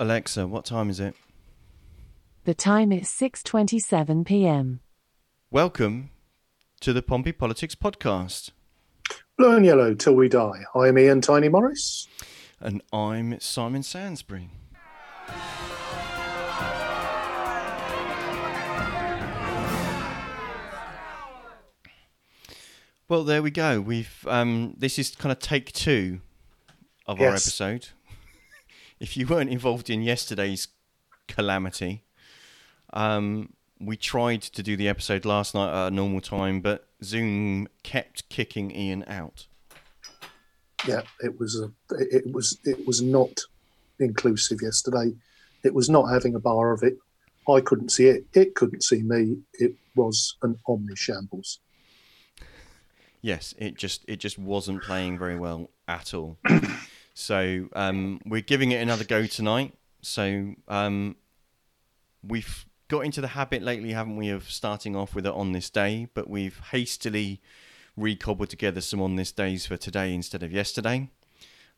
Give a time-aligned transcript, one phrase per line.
[0.00, 1.14] Alexa, what time is it?
[2.44, 4.80] The time is 6:27 p.m.
[5.52, 6.10] Welcome
[6.80, 8.50] to the Pompey Politics podcast.
[9.38, 10.64] Blue and yellow till we die.
[10.74, 12.08] I'm Ian Tiny Morris.
[12.58, 14.50] And I'm Simon Sansbury.
[23.08, 23.80] Well, there we go.
[23.80, 26.20] We've um, this is kind of take two
[27.06, 27.90] of our episode.
[29.00, 30.68] If you weren't involved in yesterday's
[31.28, 32.04] calamity,
[32.92, 37.68] um, we tried to do the episode last night at a normal time, but Zoom
[37.82, 39.46] kept kicking Ian out.
[40.86, 43.40] Yeah, it was a, it was it was not
[43.98, 45.14] inclusive yesterday.
[45.62, 46.98] It was not having a bar of it.
[47.48, 48.24] I couldn't see it.
[48.34, 49.38] It couldn't see me.
[49.54, 51.60] It was an omni shambles.
[53.22, 56.38] Yes, it just it just wasn't playing very well at all.
[57.14, 59.74] so um, we're giving it another go tonight.
[60.02, 61.16] So um,
[62.22, 65.70] we've got into the habit lately, haven't we, of starting off with it on this
[65.70, 67.40] day, but we've hastily
[67.96, 71.08] recobbled together some on this days for today instead of yesterday.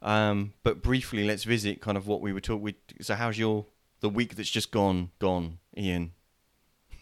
[0.02, 2.74] Um, but briefly, let's visit kind of what we were talking.
[3.00, 3.66] So how's your
[4.00, 6.12] the week that's just gone gone, Ian?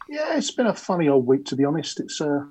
[0.08, 2.00] Yeah, it's been a funny old week to be honest.
[2.00, 2.44] It's uh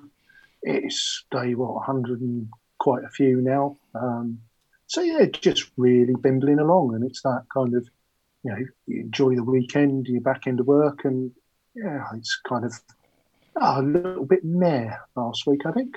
[0.62, 3.76] it's day what hundred and quite a few now.
[3.94, 4.40] Um,
[4.86, 7.88] so yeah, just really bimbling along, and it's that kind of
[8.42, 11.30] you know you enjoy the weekend, you're back into work, and
[11.74, 12.72] yeah, it's kind of
[13.60, 15.96] ah, a little bit meh last week, I think.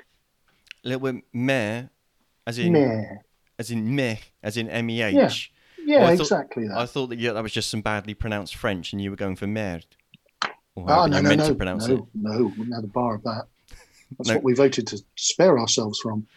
[0.85, 1.83] A little bit meh,
[2.45, 3.03] as in Meh.
[3.59, 5.13] as in meh, as in M E H.
[5.13, 5.29] Yeah.
[5.85, 6.77] Yeah, Well, I thought- exactly that.
[6.77, 9.35] I thought that yeah, that was just some badly pronounced French, and you were going
[9.37, 9.85] for merde.
[10.75, 12.03] Oh, no, no, meant no, to pronounce no, it.
[12.13, 13.45] no, wouldn't have a bar of that.
[14.17, 14.35] That's No.
[14.35, 16.27] what we voted to spare ourselves from.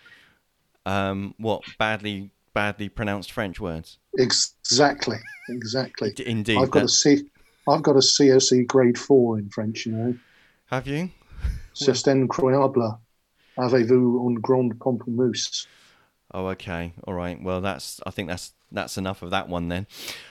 [0.86, 3.98] Um, what badly badly pronounced French words?
[4.18, 5.16] Exactly,
[5.48, 6.12] exactly.
[6.26, 6.58] Indeed.
[6.58, 7.22] I've got a that- C,
[7.66, 9.86] I've got a CSE grade four in French.
[9.86, 10.14] You know,
[10.66, 11.10] Have you?
[11.72, 12.98] c'est incroyable.
[13.56, 15.66] Avez-vous un grand pamplemousse?
[16.32, 16.92] Oh, okay.
[17.04, 17.42] All right.
[17.42, 18.00] Well, that's.
[18.06, 19.86] I think that's that's enough of that one then.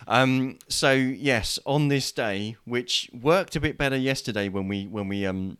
[0.07, 5.07] Um, so yes, on this day, which worked a bit better yesterday when we when
[5.07, 5.57] we um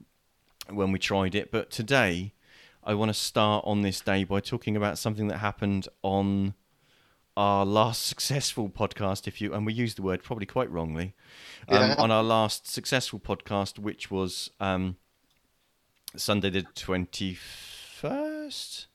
[0.69, 2.33] when we tried it, but today
[2.89, 6.55] I want to start on this day by talking about something that happened on
[7.37, 9.27] our last successful podcast.
[9.27, 11.13] If you and we used the word probably quite wrongly
[11.67, 11.95] um, Yeah.
[11.99, 14.97] on our last successful podcast, which was um,
[16.15, 18.87] Sunday the twenty first.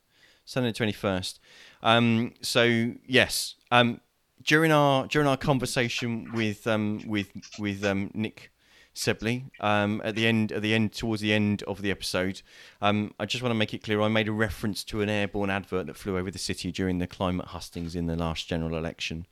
[0.44, 1.38] Sunday the twenty first.
[1.80, 4.00] Um, so yes, um,
[4.42, 7.28] during our during our conversation with um, with
[7.60, 8.50] with um, Nick
[8.94, 12.42] Sibley um, at the end at the end towards the end of the episode,
[12.80, 15.50] um, I just want to make it clear I made a reference to an airborne
[15.50, 19.26] advert that flew over the city during the climate hustings in the last general election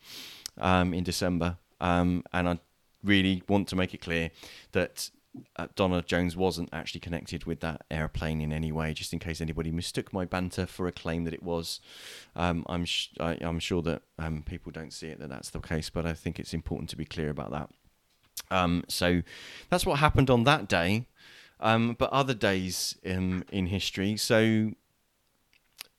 [0.61, 2.59] um, in December, um, and I
[3.03, 4.31] really want to make it clear
[4.73, 5.11] that
[5.57, 9.41] uh, Donna Jones wasn't actually connected with that airplane in any way, just in case
[9.41, 11.81] anybody mistook my banter for a claim that it was.
[12.37, 15.61] Um, I'm sh- I, I'm sure that um, people don't see it that that's the
[15.61, 17.71] case, but I think it's important to be clear about that.
[18.53, 19.23] Um, so
[19.71, 21.07] that's what happened on that day.
[21.61, 24.73] Um, but other days in in history, so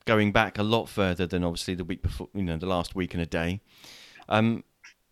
[0.06, 3.14] going back a lot further than obviously the week before, you know, the last week
[3.14, 3.62] and a day.
[4.28, 4.64] Um,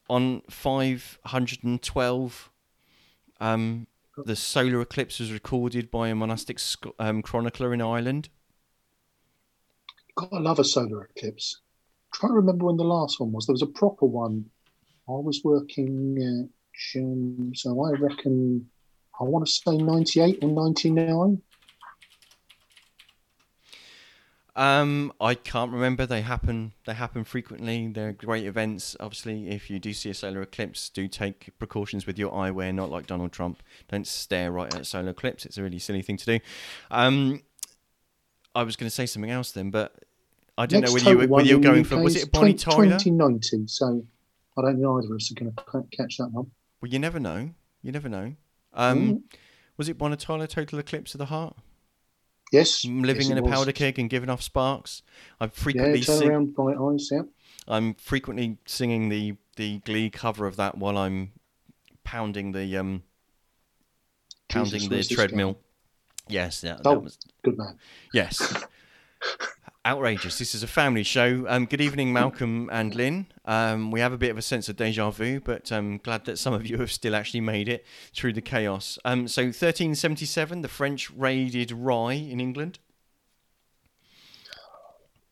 [0.09, 2.49] on 512,
[3.39, 3.87] um,
[4.25, 8.27] the solar eclipse was recorded by a monastic sc- um, chronicler in Ireland.
[10.31, 11.61] Love a solar eclipse.
[12.13, 13.45] trying to remember when the last one was.
[13.45, 14.49] There was a proper one.
[15.07, 16.17] I was working
[16.95, 18.69] um, so I reckon,
[19.19, 21.41] I want to say 98 or 99.
[24.53, 26.05] Um, I can't remember.
[26.05, 26.73] They happen.
[26.85, 27.87] They happen frequently.
[27.87, 28.97] They're great events.
[28.99, 32.73] Obviously, if you do see a solar eclipse, do take precautions with your eyewear.
[32.73, 33.63] Not like Donald Trump.
[33.89, 35.45] Don't stare right at a solar eclipse.
[35.45, 36.39] It's a really silly thing to do.
[36.89, 37.43] Um,
[38.53, 39.95] I was going to say something else then, but
[40.57, 42.01] I didn't know Next whether you were, whether you were going for.
[42.01, 42.99] Was it Bonnie 20 Tyler?
[42.99, 44.05] 2090, so
[44.57, 46.51] I don't think either of us are going to catch that one.
[46.81, 47.51] Well, you never know.
[47.81, 48.35] You never know.
[48.73, 49.23] Um, Mm.
[49.77, 50.47] was it Tyler?
[50.47, 51.55] Total eclipse of the heart.
[52.51, 52.83] Yes.
[52.83, 53.51] Living yes, in a was.
[53.51, 55.03] powder keg and giving off sparks.
[55.39, 57.21] I'm Yeah, frequently turn sing- around, bright eyes, yeah.
[57.67, 61.33] I'm frequently singing the the Glee cover of that while I'm
[62.03, 63.03] pounding the um
[64.49, 65.59] pounding Jesus, the treadmill.
[66.27, 66.99] Yes, yeah, that Oh.
[66.99, 67.77] was Good man.
[68.13, 68.41] yes.
[69.83, 70.37] Outrageous.
[70.37, 71.43] This is a family show.
[71.47, 73.25] Um, good evening, Malcolm and Lynn.
[73.45, 76.37] Um, we have a bit of a sense of deja vu, but I'm glad that
[76.37, 77.83] some of you have still actually made it
[78.13, 78.99] through the chaos.
[79.03, 82.77] Um, so, 1377, the French raided Rye in England.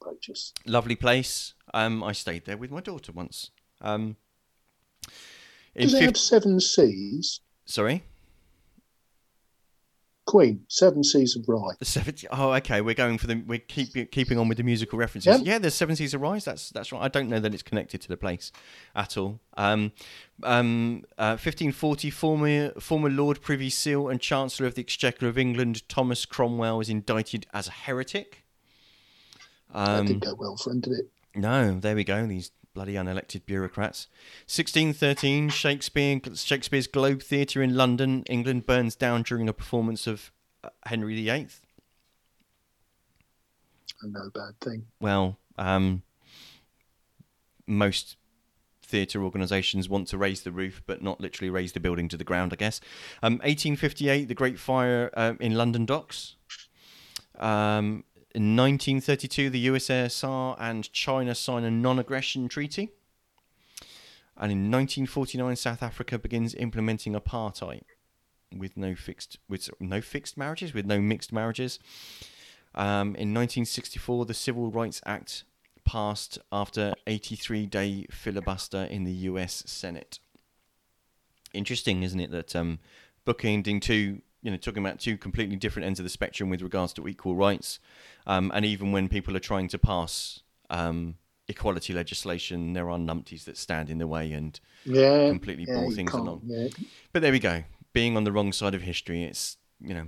[0.03, 0.55] Righteous.
[0.65, 1.53] lovely place.
[1.71, 3.51] Um, I stayed there with my daughter once.
[3.81, 4.15] Um,
[5.77, 7.41] Does it have seven C's?
[7.65, 8.03] Sorry,
[10.29, 11.75] Queen, seven Seas of Rhye.
[11.79, 12.27] the seventy.
[12.29, 12.81] Oh, okay.
[12.81, 13.43] We're going for the.
[13.47, 15.39] We're keep keeping on with the musical references.
[15.39, 15.41] Yep.
[15.47, 16.43] Yeah, there's Seven Seas of Rhye.
[16.43, 17.01] That's that's right.
[17.01, 18.51] I don't know that it's connected to the place
[18.95, 19.39] at all.
[19.57, 19.91] Um,
[20.43, 25.87] um, uh, 1540, former former Lord Privy Seal and Chancellor of the Exchequer of England,
[25.89, 28.45] Thomas Cromwell, was indicted as a heretic.
[29.73, 31.09] that Um, didn't go well for him, did it?
[31.35, 32.27] No, there we go.
[32.27, 34.07] These bloody unelected bureaucrats.
[34.43, 40.31] 1613, Shakespeare, Shakespeare's Globe Theatre in London, England burns down during a performance of
[40.63, 41.47] uh, Henry VIII.
[44.01, 44.85] No bad thing.
[45.01, 46.03] Well, um,
[47.67, 48.15] most
[48.81, 52.23] theatre organisations want to raise the roof, but not literally raise the building to the
[52.23, 52.79] ground, I guess.
[53.21, 56.37] Um, 1858, the Great Fire um, in London Docks.
[57.37, 58.05] Um,
[58.35, 62.89] in 1932, the USSR and China sign a non-aggression treaty.
[64.37, 67.81] And in 1949, South Africa begins implementing apartheid
[68.55, 71.79] with no fixed with no fixed marriages, with no mixed marriages.
[72.75, 75.43] Um, in 1964, the Civil Rights Act
[75.85, 79.63] passed after 83-day filibuster in the U.S.
[79.65, 80.19] Senate.
[81.51, 82.77] Interesting, isn't it, that um,
[83.25, 86.93] bookending two, you know, talking about two completely different ends of the spectrum with regards
[86.93, 87.79] to equal rights,
[88.25, 91.15] um, and even when people are trying to pass um,
[91.47, 95.29] equality legislation, there are numpties that stand in the way and Yeah.
[95.29, 96.41] completely yeah, bore things along.
[96.45, 96.67] Yeah.
[97.11, 97.63] But there we go.
[97.91, 100.07] Being on the wrong side of history, it's you know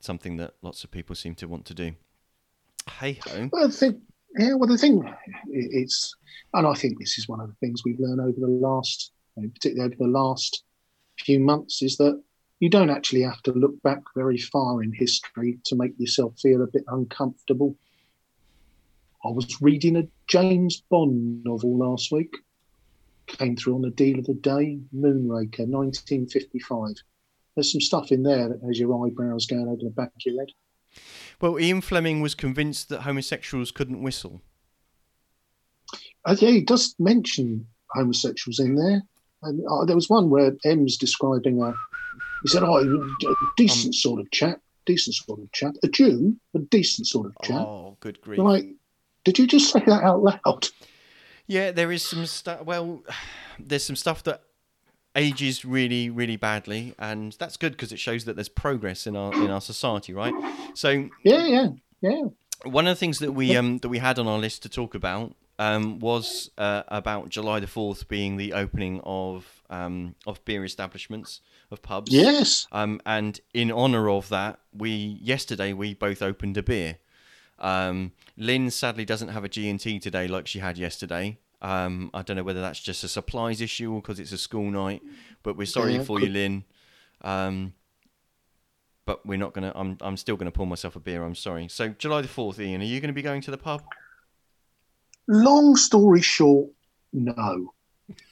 [0.00, 1.94] something that lots of people seem to want to do.
[3.00, 3.50] Hey ho.
[3.52, 4.00] Well, the thing,
[4.38, 4.54] yeah.
[4.54, 5.02] Well, the thing
[5.50, 6.14] it's,
[6.54, 9.92] and I think this is one of the things we've learned over the last, particularly
[9.92, 10.62] over the last
[11.18, 12.22] few months, is that
[12.60, 16.62] you don't actually have to look back very far in history to make yourself feel
[16.62, 17.76] a bit uncomfortable.
[19.24, 22.34] I was reading a James Bond novel last week.
[23.26, 26.94] Came through on the deal of the day, Moonraker, 1955.
[27.54, 30.38] There's some stuff in there that has your eyebrows going over the back of your
[30.38, 30.50] head.
[31.40, 34.42] Well, Ian Fleming was convinced that homosexuals couldn't whistle.
[36.24, 39.02] Uh, yeah, he does mention homosexuals in there.
[39.42, 41.74] And uh, there was one where M's describing a.
[42.42, 46.36] He said, "Oh, a decent Um, sort of chap, decent sort of chap, a Jew,
[46.54, 48.38] a decent sort of chap." Oh, good grief.
[48.38, 48.66] Like,
[49.24, 50.68] did you just say that out loud?
[51.46, 52.64] Yeah, there is some stuff.
[52.64, 53.02] Well,
[53.58, 54.42] there's some stuff that
[55.14, 59.32] ages really, really badly, and that's good because it shows that there's progress in our
[59.34, 60.34] in our society, right?
[60.74, 61.68] So Yeah, yeah,
[62.02, 62.22] yeah.
[62.64, 64.94] one of the things that we um that we had on our list to talk
[64.94, 70.64] about um was uh, about July the fourth being the opening of um of beer
[70.64, 71.40] establishments
[71.70, 72.12] of pubs.
[72.12, 72.66] Yes.
[72.72, 76.98] Um, and in honour of that, we yesterday we both opened a beer.
[77.58, 81.38] Um, Lynn sadly doesn't have a G&T today like she had yesterday.
[81.62, 84.70] Um, I don't know whether that's just a supplies issue or because it's a school
[84.70, 85.02] night,
[85.42, 86.64] but we're sorry Yeah, for you, Lynn.
[87.22, 87.72] Um,
[89.06, 89.72] but we're not gonna.
[89.74, 91.24] I'm I'm still gonna pour myself a beer.
[91.24, 91.68] I'm sorry.
[91.68, 93.82] So July the fourth, Ian, are you going to be going to the pub?
[95.28, 96.68] Long story short,
[97.12, 97.72] no.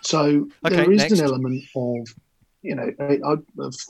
[0.03, 1.19] So Okay, there is next.
[1.19, 2.06] an element of,
[2.62, 3.37] you know, I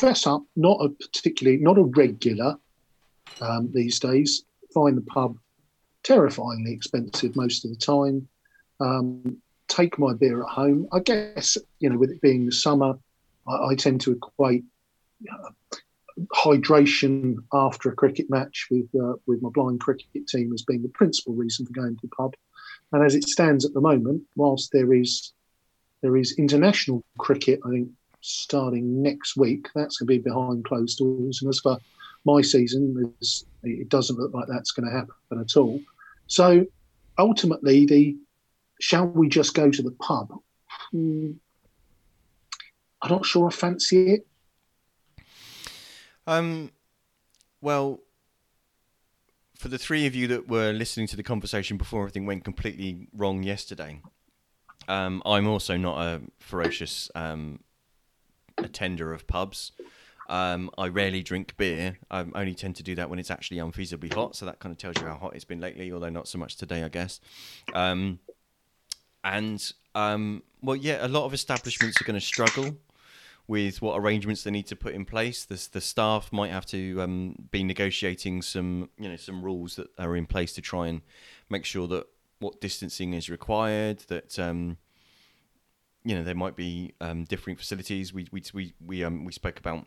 [0.01, 2.57] fess up, not a particularly, not a regular
[3.41, 4.45] um, these days.
[4.73, 5.37] Find the pub
[6.03, 8.29] terrifyingly expensive most of the time.
[8.81, 9.39] Um,
[9.69, 10.87] take my beer at home.
[10.93, 12.99] I guess, you know, with it being the summer,
[13.47, 14.65] I, I tend to equate
[15.31, 15.51] uh,
[16.35, 20.89] hydration after a cricket match with uh, with my blind cricket team as being the
[20.89, 22.35] principal reason for going to the pub.
[22.93, 25.33] And as it stands at the moment, whilst there is
[26.05, 27.89] there is international cricket, I think
[28.21, 31.41] starting next week, that's going to be behind closed doors.
[31.41, 31.79] And as for
[32.27, 33.15] my season,
[33.63, 35.81] it doesn't look like that's going to happen at all.
[36.27, 36.67] So
[37.17, 38.19] ultimately, the
[38.83, 40.29] shall we just go to the pub?
[40.91, 41.31] Hmm,
[43.01, 44.27] I'm not sure I fancy it.
[46.27, 46.71] Um,
[47.63, 48.01] well,
[49.57, 53.09] for the three of you that were listening to the conversation before everything went completely
[53.15, 54.03] wrong yesterday,
[54.89, 57.61] um, I'm also not a ferocious um,
[58.59, 59.73] attender of pubs.
[60.29, 61.99] Um, I rarely drink beer.
[62.11, 64.37] I only tend to do that when it's actually unfeasibly hot.
[64.37, 66.57] So that kind of tells you how hot it's been lately, although not so much
[66.57, 67.21] today, I guess.
[67.75, 68.21] Um,
[69.23, 72.77] and um, well, yeah, a lot of establishments are going to struggle
[73.47, 75.45] with what arrangements they need to put in place.
[75.45, 79.89] The the staff might have to um, be negotiating some you know some rules that
[79.99, 81.03] are in place to try and
[81.51, 82.07] make sure that
[82.39, 84.01] what distancing is required.
[84.09, 84.79] That um,
[86.05, 88.13] you know there might be um, differing facilities.
[88.13, 89.87] We we we we um we spoke about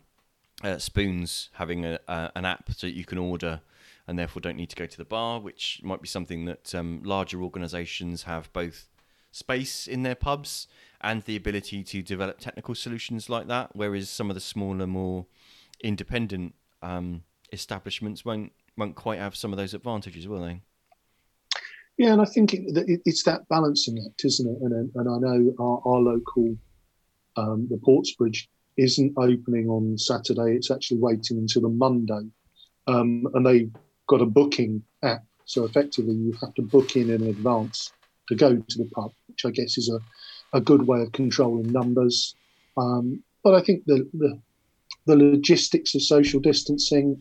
[0.62, 3.60] uh, spoons having a, uh, an app so that you can order
[4.06, 7.02] and therefore don't need to go to the bar, which might be something that um,
[7.04, 8.88] larger organisations have both
[9.30, 10.66] space in their pubs
[11.00, 13.70] and the ability to develop technical solutions like that.
[13.74, 15.26] Whereas some of the smaller, more
[15.84, 20.62] independent um, establishments won't won't quite have some of those advantages, will they?
[21.98, 24.62] Yeah, and I think it, it, it's that balancing act, isn't it?
[24.62, 26.56] And, and I know our, our local,
[27.36, 30.54] um, the Portsbridge, isn't opening on Saturday.
[30.54, 32.30] It's actually waiting until the Monday,
[32.86, 33.72] um, and they've
[34.06, 35.24] got a booking app.
[35.46, 37.92] So effectively, you have to book in in advance
[38.28, 41.72] to go to the pub, which I guess is a, a good way of controlling
[41.72, 42.36] numbers.
[42.76, 44.40] Um, but I think the, the
[45.06, 47.20] the logistics of social distancing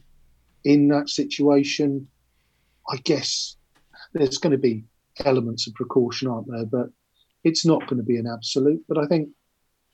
[0.63, 2.07] in that situation,
[2.89, 3.56] I guess
[4.17, 4.83] there's going to be
[5.25, 6.65] elements of precaution, aren't there?
[6.65, 6.89] But
[7.43, 8.83] it's not going to be an absolute.
[8.87, 9.29] But I think,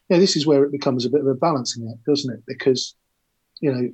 [0.10, 2.44] yeah, this is where it becomes a bit of a balancing act, doesn't it?
[2.48, 2.96] Because,
[3.62, 3.92] you know,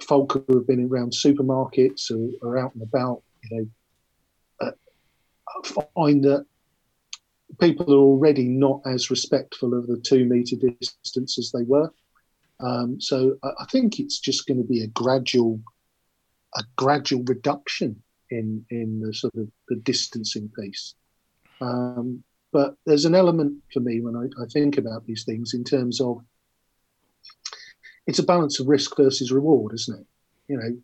[0.00, 2.10] folk who have been around supermarkets
[2.42, 3.56] or, out and about, you
[4.60, 6.46] know, uh, find that
[7.60, 11.90] people are already not as respectful of the two metre distance as they were.
[12.60, 15.60] Um, so I, I think it's just going to be a gradual,
[16.56, 18.02] a gradual reduction
[18.32, 20.94] in in the sort of the distancing piece.
[21.60, 25.64] Um, but there's an element for me when I, I, think about these things in
[25.64, 26.22] terms of
[28.06, 30.06] it's a balance of risk versus reward, isn't it?
[30.48, 30.76] You know,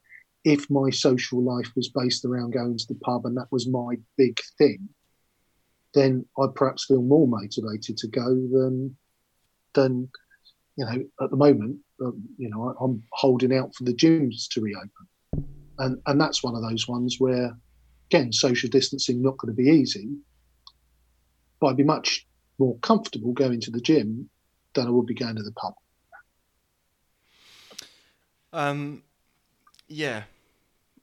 [0.44, 3.96] if my social life was based around going to the pub and that was my
[4.16, 4.88] big thing,
[5.94, 8.96] then I'd perhaps feel more motivated to go than
[9.74, 10.08] than
[10.76, 11.78] you know at the moment.
[12.00, 15.08] Um, you know, I, I'm holding out for the gyms to reopen
[15.78, 17.56] and and that's one of those ones where
[18.10, 20.08] again social distancing not going to be easy
[21.60, 22.26] but i'd be much
[22.58, 24.28] more comfortable going to the gym
[24.74, 25.74] than i would be going to the pub.
[28.52, 29.02] Um
[29.86, 30.24] yeah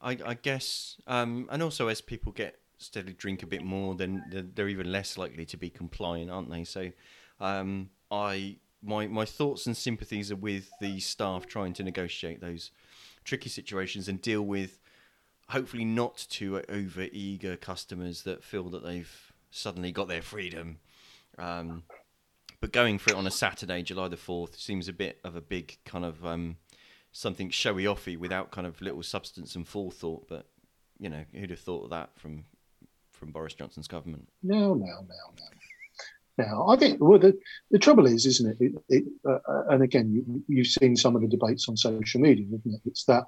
[0.01, 4.51] i i guess um and also as people get steadily drink a bit more then
[4.53, 6.63] they're even less likely to be compliant aren't they?
[6.63, 6.91] So
[7.39, 12.71] um i my my thoughts and sympathies are with the staff trying to negotiate those
[13.25, 14.79] tricky situations and deal with
[15.49, 20.77] hopefully not too over eager customers that feel that they've suddenly got their freedom.
[21.37, 21.83] Um,
[22.61, 25.41] but going for it on a Saturday, July the 4th, seems a bit of a
[25.41, 26.57] big kind of um,
[27.11, 30.27] something showy offy without kind of little substance and forethought.
[30.27, 30.47] But,
[30.97, 32.45] you know, who'd have thought of that from
[33.11, 34.27] from Boris Johnson's government?
[34.43, 35.45] No, no, no, no.
[36.37, 37.37] Now, I think well, the,
[37.71, 38.57] the trouble is, isn't it?
[38.59, 42.19] it, it uh, uh, and again, you, you've seen some of the debates on social
[42.19, 42.81] media, isn't it?
[42.85, 43.23] It's that,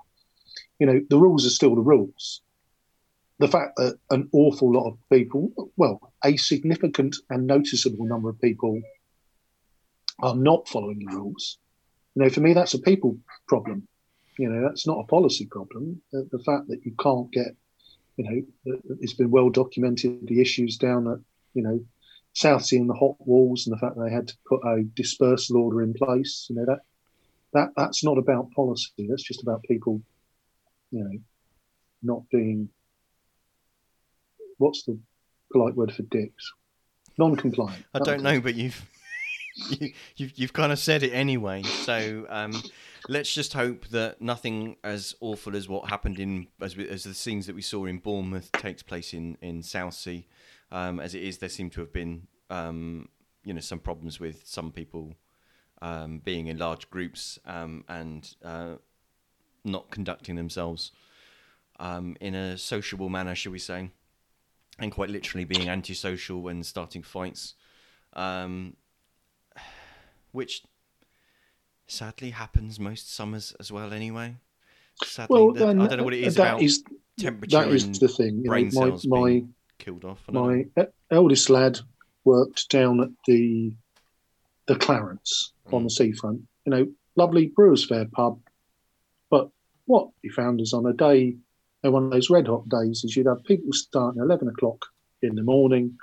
[0.80, 2.42] you know, the rules are still the rules.
[3.40, 8.42] The fact that an awful lot of people, well, a significant and noticeable number of
[8.42, 8.82] people
[10.20, 11.60] are not following the rules,
[12.16, 13.16] you know, for me, that's a people
[13.48, 13.88] problem.
[14.40, 16.02] You know, that's not a policy problem.
[16.12, 17.56] The, the fact that you can't get,
[18.18, 21.20] you know, it's been well documented the issues down at,
[21.54, 21.80] you know,
[22.38, 25.58] Southsea and the hot walls and the fact that they had to put a dispersal
[25.58, 26.46] order in place.
[26.50, 26.82] You know that
[27.54, 29.08] that that's not about policy.
[29.10, 30.00] That's just about people,
[30.92, 31.20] you know,
[32.04, 32.70] not being.
[34.60, 35.00] What's the
[35.52, 36.54] polite word for dicks?
[37.18, 37.84] Non-compliant.
[37.96, 38.88] I don't know, but you've
[39.70, 41.64] you, you've you've kind of said it anyway.
[41.64, 42.54] So um,
[43.10, 47.48] let's just hope that nothing as awful as what happened in as, as the scenes
[47.48, 50.22] that we saw in Bournemouth takes place in in Southsea.
[50.72, 53.10] Um, as it is, there seem to have been um,
[53.44, 55.14] you know some problems with some people
[55.82, 58.76] um, being in large groups um, and uh,
[59.64, 60.92] not conducting themselves
[61.80, 63.90] um, in a sociable manner, shall we say,
[64.80, 67.54] and quite literally being antisocial and starting fights,
[68.14, 68.76] um,
[70.32, 70.64] which
[71.88, 73.94] sadly happens most summers as well.
[73.94, 74.36] Anyway,
[75.04, 76.84] sadly, well, the, I don't know what it is about is,
[77.18, 77.58] temperature.
[77.58, 78.42] That is the thing.
[78.44, 79.44] You brain know, my, cells my,
[79.78, 80.22] killed off.
[80.32, 80.66] My
[81.12, 81.80] eldest lad
[82.24, 83.74] worked down at the
[84.68, 85.74] the Clarence mm.
[85.74, 86.42] on the seafront.
[86.66, 88.40] You know, lovely Brewers Fayre pub.
[89.30, 89.50] But
[89.86, 91.38] what he found is on a day,
[91.82, 94.86] one of those red hot days, is you'd have people starting at 11 o'clock
[95.22, 95.98] in the morning.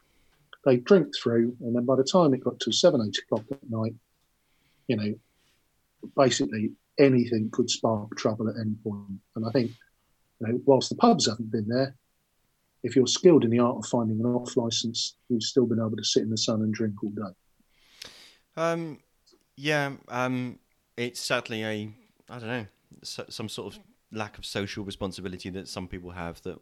[0.64, 3.70] They drink through, and then by the time it got to seven, eight o'clock at
[3.70, 3.94] night,
[4.88, 5.14] you know,
[6.16, 9.20] basically anything could spark trouble at any point.
[9.36, 9.72] And I think,
[10.40, 11.94] you know, whilst the pubs haven't been there,
[12.84, 15.96] if you're skilled in the art of finding an off license, you've still been able
[15.96, 18.10] to sit in the sun and drink all day.
[18.56, 18.98] Um,
[19.56, 20.58] yeah, um,
[20.96, 21.90] it's sadly a
[22.30, 22.66] I don't know
[23.02, 23.80] some sort of
[24.12, 26.40] lack of social responsibility that some people have.
[26.42, 26.58] That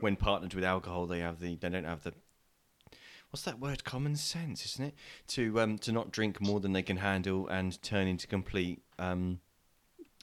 [0.00, 2.14] when partnered with alcohol, they have the they don't have the
[3.30, 3.84] what's that word?
[3.84, 4.94] Common sense, isn't it?
[5.28, 9.40] To um to not drink more than they can handle and turn into complete um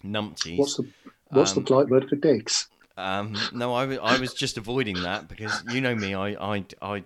[0.04, 0.58] numpties.
[0.58, 0.88] What's the
[1.32, 2.70] what's um, the polite word for dicks?
[2.96, 6.14] Um, no, I, I was just avoiding that because you know me.
[6.14, 7.04] I I I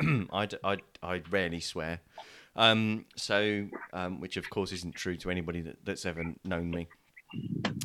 [0.32, 2.00] I I rarely swear.
[2.56, 6.88] Um, so, um, which of course isn't true to anybody that, that's ever known me.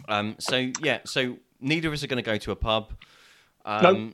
[0.07, 2.93] Um, so yeah, so neither of us are going to go to a pub.
[3.63, 4.13] Um, Nope.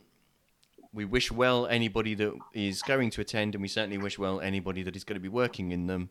[0.94, 4.84] We wish well anybody that is going to attend, and we certainly wish well anybody
[4.84, 6.10] that is going to be working in them.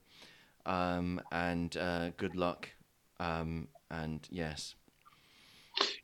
[0.64, 2.70] Um, and uh, good luck.
[3.18, 4.74] Um, and yes,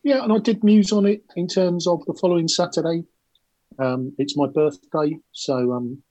[0.03, 3.05] Yeah, and I did muse on it in terms of the following Saturday.
[3.79, 6.03] Um, it's my birthday, so um,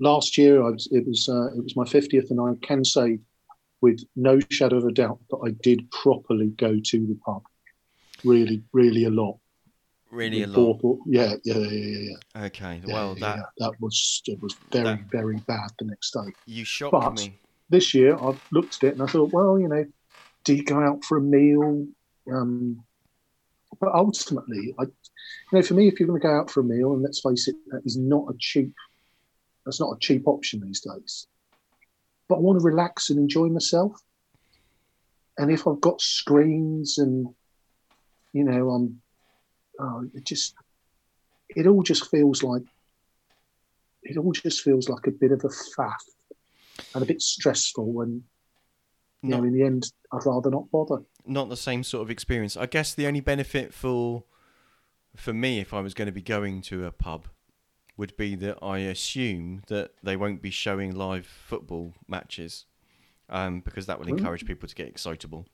[0.00, 3.18] last year I was, it was uh, it was my fiftieth, and I can say
[3.80, 7.42] with no shadow of a doubt that I did properly go to the pub.
[8.24, 9.38] Really, really a lot.
[10.10, 10.80] really a lot.
[10.80, 12.44] four- yeah, yeah, yeah, yeah, yeah.
[12.46, 13.42] Okay, yeah, well that yeah.
[13.58, 16.32] that was it was very, that- very bad the next day.
[16.46, 17.38] you shocked But- me.
[17.68, 19.84] this year I've looked at it and I thought, well, you know,
[20.44, 21.86] do you go out for a meal?
[22.32, 22.82] Um,
[23.80, 24.90] but ultimately, I, you
[25.52, 27.48] know, for me, if you're going to go out for a meal, and let's face
[27.48, 28.74] it, that is not a cheap,
[29.64, 31.26] that's not a cheap option these days.
[32.28, 34.00] But I want to relax and enjoy myself.
[35.36, 37.28] And if I've got screens and,
[38.32, 39.00] you know, I'm,
[39.78, 40.54] oh, it just,
[41.54, 42.62] it all just feels like,
[44.02, 45.92] it all just feels like a bit of a faff
[46.94, 48.00] and a bit stressful.
[48.00, 48.24] And
[49.22, 51.02] you know, in the end, I'd rather not bother.
[51.26, 52.56] not the same sort of experience.
[52.56, 54.24] I guess the only benefit for
[55.16, 57.26] for me, if I was going to be going to a pub,
[57.96, 62.66] would be that I assume that they won't be showing live football matches,
[63.28, 64.18] um, because that will Mm.
[64.18, 65.46] encourage people to get excitable.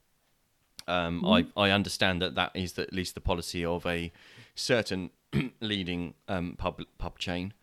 [0.86, 1.50] Um, Mm.
[1.56, 4.12] I I understand that that is at least the policy of a
[4.54, 5.10] certain
[5.60, 7.54] leading um, pub pub chain.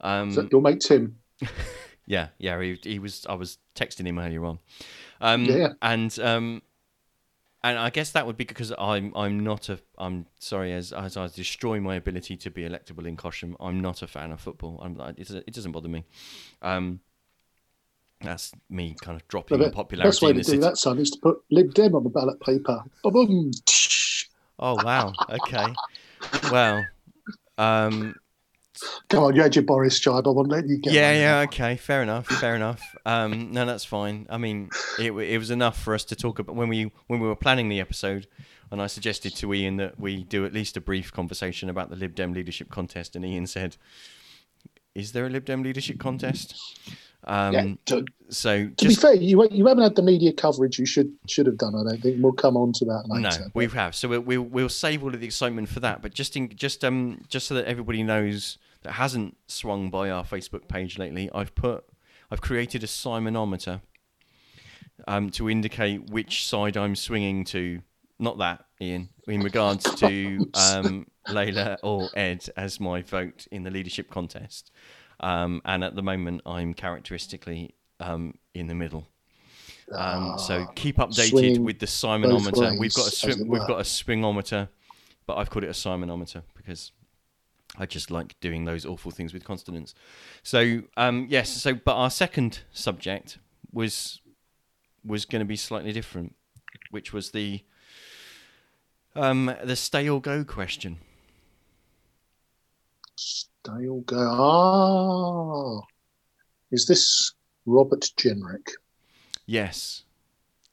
[0.00, 1.18] Um, Is that your mate Tim?
[2.12, 3.24] Yeah, yeah, he, he was.
[3.26, 4.58] I was texting him earlier on,
[5.22, 5.68] um, Yeah.
[5.80, 6.60] and um,
[7.64, 11.16] and I guess that would be because I'm I'm not a I'm sorry as as
[11.16, 13.56] I destroy my ability to be electable in Cosham.
[13.58, 14.78] I'm not a fan of football.
[14.82, 16.04] I'm it doesn't, it doesn't bother me.
[16.60, 17.00] Um,
[18.20, 20.62] that's me kind of dropping The in popularity best way in to do city.
[20.64, 22.84] that, son, is to put Lib Dem on the ballot paper.
[23.02, 23.52] Ba-boom.
[24.58, 25.72] Oh wow, okay,
[26.52, 26.84] well,
[27.56, 28.14] um,
[29.08, 30.26] Come on, you had your Boris jibe.
[30.26, 32.82] I won't let you get yeah, yeah, okay, fair enough, fair enough.
[33.04, 34.26] Um, no, that's fine.
[34.30, 37.28] I mean, it it was enough for us to talk about when we when we
[37.28, 38.26] were planning the episode,
[38.70, 41.96] and I suggested to Ian that we do at least a brief conversation about the
[41.96, 43.76] Lib Dem leadership contest, and Ian said,
[44.94, 46.56] "Is there a Lib Dem leadership contest?"
[47.24, 50.86] Um, Yeah, to, so to be fair, you you haven't had the media coverage you
[50.86, 51.74] should should have done.
[51.74, 53.94] I don't think we'll come on to that no, we have.
[53.94, 56.02] So we'll, we'll we'll save all of the excitement for that.
[56.02, 60.24] But just in just um just so that everybody knows that hasn't swung by our
[60.24, 61.84] Facebook page lately, I've put
[62.30, 63.80] I've created a Simonometer
[65.06, 67.80] um to indicate which side I'm swinging to.
[68.18, 69.08] Not that, Ian.
[69.26, 74.70] In regards to um Layla or Ed as my vote in the leadership contest.
[75.20, 79.06] Um, and at the moment, I'm characteristically um, in the middle.
[79.92, 82.78] Um, so keep updated with the Simonometer.
[82.78, 84.68] We've got a ways, as swing, it we've got a swingometer,
[85.26, 86.92] but I've called it a Simonometer because
[87.78, 89.94] I just like doing those awful things with consonants.
[90.42, 93.38] So um, yes, so but our second subject
[93.72, 94.20] was
[95.04, 96.34] was going to be slightly different,
[96.90, 97.62] which was the
[99.14, 100.98] um, the stay or go question.
[103.16, 104.18] Stay or go.
[104.18, 105.86] Ah,
[106.70, 107.32] is this
[107.66, 108.68] Robert Jenrick?
[109.46, 110.02] Yes,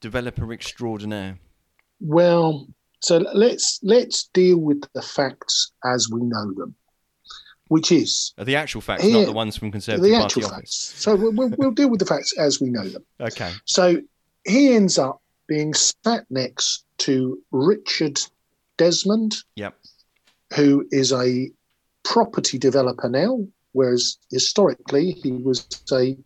[0.01, 1.39] developer extraordinaire.
[1.99, 2.67] Well,
[3.01, 6.75] so let's let's deal with the facts as we know them,
[7.69, 10.91] which is The actual facts, Here- not the ones from Conservative the Party actual office.
[10.91, 11.01] facts.
[11.01, 13.03] So we'll, we'll, we'll deal with the facts as we know them.
[13.19, 13.51] Okay.
[13.65, 14.01] So
[14.45, 18.19] he ends up being sat next to Richard
[18.77, 19.75] Desmond, Yep.
[20.55, 21.49] who is a
[22.03, 26.17] property developer now, whereas historically he was a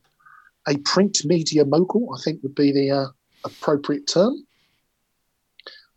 [0.65, 2.15] a print media mogul.
[2.17, 3.07] I think would be the uh,
[3.43, 4.45] appropriate term.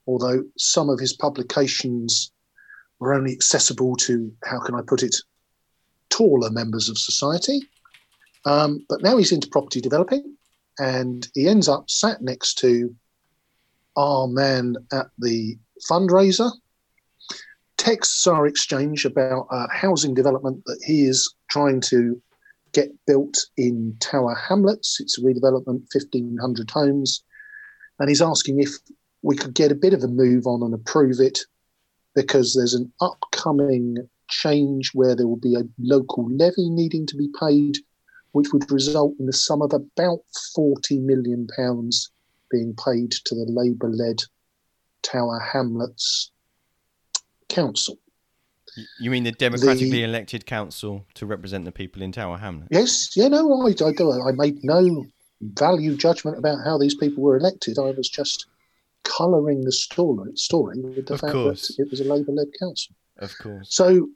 [0.08, 2.32] Although some of his publications
[2.98, 5.14] were only accessible to how can I put it,
[6.10, 7.60] taller members of society.
[8.44, 10.36] Um, but now he's into property developing,
[10.78, 12.94] and he ends up sat next to
[13.96, 15.58] our man at the
[15.90, 16.50] fundraiser
[17.86, 22.20] texts are exchanged about uh, housing development that he is trying to
[22.72, 24.98] get built in Tower Hamlets.
[25.00, 27.22] It's a redevelopment, 1,500 homes.
[27.98, 28.70] And he's asking if
[29.22, 31.38] we could get a bit of a move on and approve it
[32.14, 37.28] because there's an upcoming change where there will be a local levy needing to be
[37.38, 37.78] paid,
[38.32, 40.20] which would result in the sum of about
[40.56, 41.46] £40 million
[42.50, 44.22] being paid to the Labour led
[45.02, 46.30] Tower Hamlets
[47.48, 47.98] Council.
[49.00, 52.68] You mean the democratically elected council to represent the people in Tower Hamlet?
[52.70, 54.28] Yes, yeah, no, I, I.
[54.28, 55.06] I made no
[55.40, 57.78] value judgment about how these people were elected.
[57.78, 58.46] I was just
[59.04, 61.68] colouring the story, story with the Of fact course.
[61.68, 62.94] that it was a Labour-led council.
[63.18, 63.68] Of course.
[63.74, 64.08] So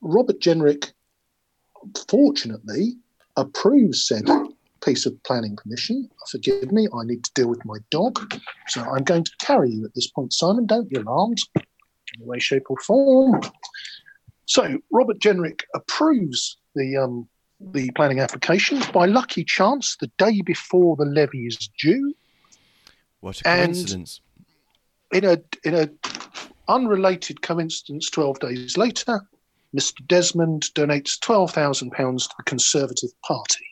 [0.00, 0.92] Robert Jenrick,
[2.08, 2.94] fortunately,
[3.36, 4.24] approves said
[4.84, 6.08] piece of planning permission.
[6.30, 8.34] Forgive me, I need to deal with my dog.
[8.68, 10.66] So I'm going to carry you at this point, Simon.
[10.66, 11.62] Don't be alarmed in
[12.18, 13.40] any way, shape, or form.
[14.46, 17.28] So Robert Jenrick approves the um,
[17.60, 18.82] the planning application.
[18.92, 22.12] By lucky chance, the day before the levy is due,
[23.20, 24.20] What a And- coincidence.
[25.12, 25.88] in a in a
[26.72, 29.20] unrelated coincidence, twelve days later,
[29.76, 30.06] Mr.
[30.06, 33.66] Desmond donates twelve thousand pounds to the Conservative Party.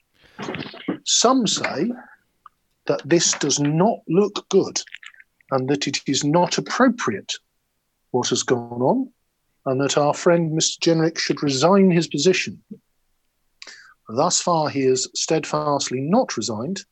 [1.04, 1.90] Some say
[2.86, 4.80] that this does not look good,
[5.50, 7.32] and that it is not appropriate
[8.10, 9.10] what has gone on,
[9.66, 10.78] and that our friend Mr.
[10.80, 12.62] Jenrick should resign his position.
[14.08, 16.84] Thus far, he has steadfastly not resigned,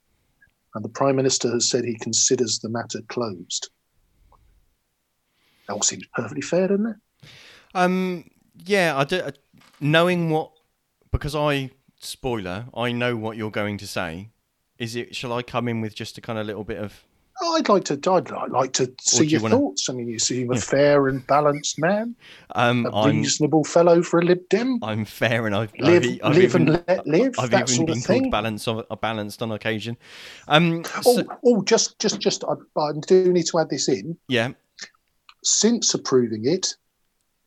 [0.74, 3.70] and the Prime Minister has said he considers the matter closed.
[5.68, 6.96] That all seems perfectly fair, doesn't it?
[7.74, 8.24] Um,
[8.64, 9.30] yeah, I do, uh,
[9.80, 10.50] knowing what
[11.12, 14.30] because I spoiler, I know what you're going to say.
[14.78, 15.14] Is it?
[15.14, 17.04] Shall I come in with just a kind of little bit of?
[17.40, 17.94] I'd like to.
[17.94, 19.88] I'd like to see you your wanna- thoughts.
[19.88, 20.60] I mean, you seem a Yeah.
[20.60, 22.16] fair and balanced man,
[22.56, 24.78] Um, a I'm reasonable fellow for a Lib Dem.
[24.82, 27.34] I'm fair, and I've Live, I've, I've live even, and let live.
[27.38, 29.96] I've that even sort been of called balanced on uh, balanced on occasion.
[30.48, 32.42] Um, Oh, so- oh, just, just, just.
[32.44, 34.16] I, I do need to add this in.
[34.28, 34.52] yeah,
[35.44, 36.74] Since approving it,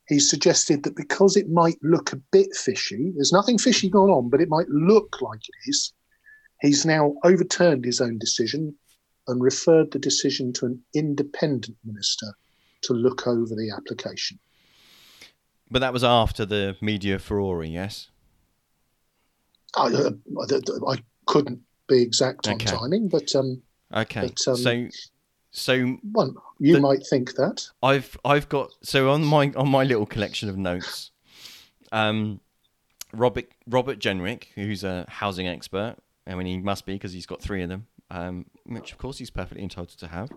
[0.08, 4.30] he suggested that because it might look a bit fishy, there's nothing fishy going on,
[4.30, 5.94] but it might look like it is.
[6.62, 8.76] He's now overturned his own decision
[9.28, 12.28] and referred the decision to an independent minister
[12.84, 14.40] to look over the application.
[15.70, 17.64] but that was after the media furore.
[17.64, 18.10] Yes.
[19.78, 22.66] I, uh, I, I couldn't be exact on Okay.
[22.66, 23.62] timing, but um,
[23.94, 24.22] Okay.
[24.22, 24.88] But, um, so,
[25.52, 27.70] so one you The- might think that.
[27.84, 31.12] I've I've got so on my on my little collection of notes,
[31.92, 32.40] um,
[33.14, 35.98] Robert Robert Jenrick, who's a housing expert.
[36.28, 39.18] I mean, he must be because he's got three of them, um, which of course
[39.18, 40.30] he's perfectly entitled to have.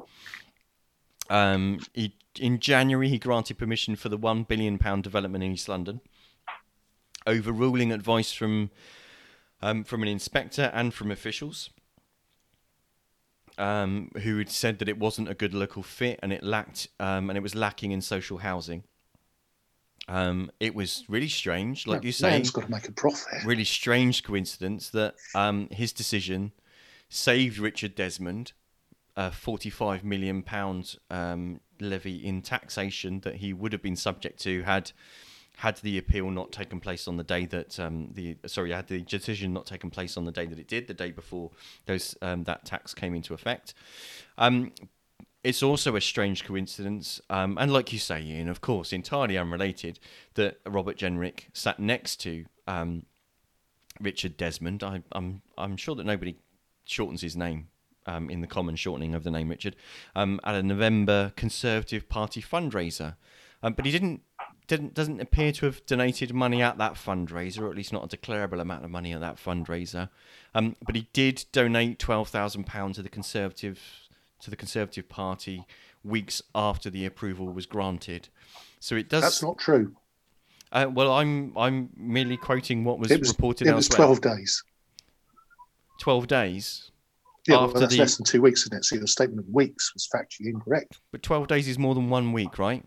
[1.30, 5.68] Um, he, in January, he granted permission for the one billion pound development in East
[5.68, 6.00] London,
[7.26, 8.70] overruling advice from
[9.62, 11.70] um, from an inspector and from officials
[13.58, 17.30] um, who had said that it wasn't a good local fit and it lacked um,
[17.30, 18.84] and it was lacking in social housing.
[20.06, 23.44] Um, it was really strange, like you say, man's got to make a profit.
[23.46, 26.52] really strange coincidence that um, his decision
[27.08, 28.52] saved Richard Desmond
[29.16, 34.62] a 45 million pound um, levy in taxation that he would have been subject to
[34.62, 34.92] had
[35.58, 39.00] had the appeal not taken place on the day that um, the sorry had the
[39.02, 41.50] decision not taken place on the day that it did the day before
[41.86, 43.74] those um, that tax came into effect.
[44.36, 44.72] Um,
[45.44, 49.98] it's also a strange coincidence, um, and like you say, Ian, of course, entirely unrelated,
[50.34, 53.04] that Robert Jenrick sat next to um,
[54.00, 54.82] Richard Desmond.
[54.82, 56.36] I, I'm I'm sure that nobody
[56.86, 57.68] shortens his name
[58.06, 59.76] um, in the common shortening of the name Richard
[60.16, 63.16] at a November Conservative Party fundraiser,
[63.60, 64.22] but he didn't
[64.66, 68.16] didn't doesn't appear to have donated money at that fundraiser, or at least not a
[68.16, 70.08] declarable amount of money at that fundraiser.
[70.54, 73.80] Um, but he did donate twelve thousand pounds to the Conservative
[74.40, 75.64] to the Conservative Party
[76.02, 78.28] weeks after the approval was granted.
[78.80, 79.22] So it does.
[79.22, 79.94] That's not true.
[80.72, 84.62] Uh, well, I'm I'm merely quoting what was, It was reported it was twelve days.
[86.00, 86.90] 12 days.
[87.46, 88.84] Yeah, well, that's the- less than two weeks, isn't it?
[88.84, 90.98] So your statement of weeks was factually incorrect.
[91.12, 92.84] But 12 days is more than one week, right?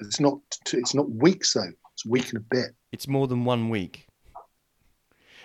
[0.00, 0.38] It's not.
[0.72, 1.72] It's not weeks though.
[1.92, 2.70] It's a week and a bit.
[2.92, 4.06] It's more than one week.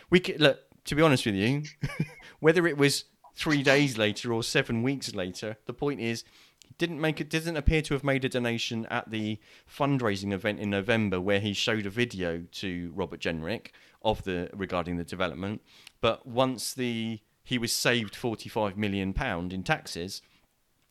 [0.09, 1.63] We could, look, to be honest with you,
[2.39, 6.23] whether it was three days later or seven weeks later, the point is,
[6.65, 7.29] he didn't make it.
[7.29, 9.39] Didn't appear to have made a donation at the
[9.69, 13.67] fundraising event in November, where he showed a video to Robert Jenrick
[14.01, 15.61] of the regarding the development.
[16.01, 20.21] But once the he was saved forty five million pound in taxes,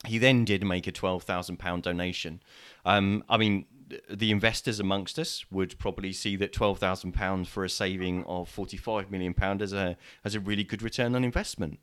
[0.07, 2.43] he then did make a twelve thousand pound donation.
[2.85, 3.67] Um, I mean,
[4.11, 8.49] the investors amongst us would probably see that twelve thousand pounds for a saving of
[8.49, 11.79] forty five million pound as a as a really good return on investment.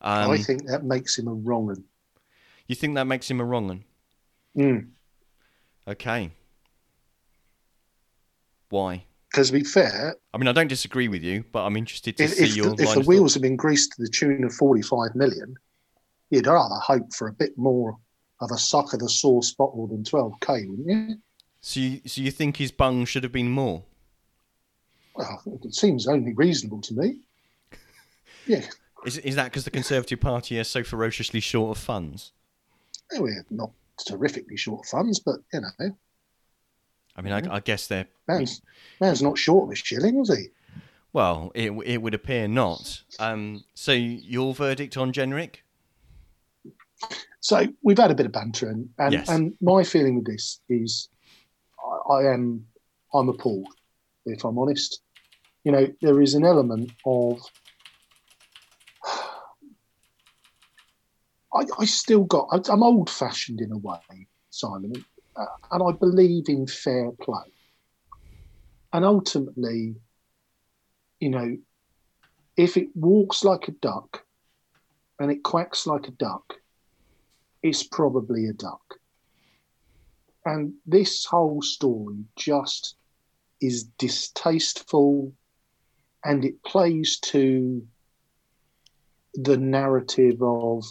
[0.00, 1.84] Um, I think that makes him a wrong un.
[2.66, 3.84] you think that makes him a wrong one?
[4.56, 4.88] Mm.
[5.86, 6.30] Okay.
[8.68, 9.04] Why?
[9.30, 12.24] Because to be fair, I mean, I don't disagree with you, but I'm interested to
[12.24, 14.52] if, see if, your the, if the wheels have been greased to the tune of
[14.52, 15.56] 45 million,
[16.32, 17.96] you'd rather hope for a bit more
[18.40, 21.16] of a suck of the sore spot than 12k, wouldn't you?
[21.60, 23.84] So you, so you think his bung should have been more?
[25.14, 27.20] Well, it seems only reasonable to me.
[28.44, 28.66] Yeah,
[29.06, 32.32] Is is that because the Conservative Party are so ferociously short of funds?
[33.16, 33.70] we're not
[34.04, 35.96] terrifically short of funds, but you know,
[37.14, 38.60] I mean, I, I guess they're man's
[39.00, 40.48] man's not short of a shilling, was he?
[41.12, 41.52] well.
[41.54, 43.02] It it would appear not.
[43.20, 43.62] Um.
[43.74, 45.61] So your verdict on Jenrick?
[47.40, 49.28] So we've had a bit of banter, and and, Yes.
[49.28, 51.08] and my feeling with this is,
[52.08, 52.66] I, I am
[53.12, 53.72] I'm appalled,
[54.26, 55.00] if I'm honest.
[55.64, 57.40] You know, there is an element of.
[61.54, 62.48] I, I still got.
[62.52, 65.04] I- I'm old-fashioned in a way, Simon,
[65.36, 67.52] uh, and I believe in fair play.
[68.92, 69.96] And ultimately,
[71.20, 71.56] you know,
[72.56, 74.24] if it walks like a duck,
[75.18, 76.54] and it quacks like a duck,
[77.62, 78.82] it's probably a duck.
[80.44, 82.96] And this whole story just
[83.60, 85.32] is distasteful
[86.24, 87.86] and it plays to
[89.34, 90.84] the narrative of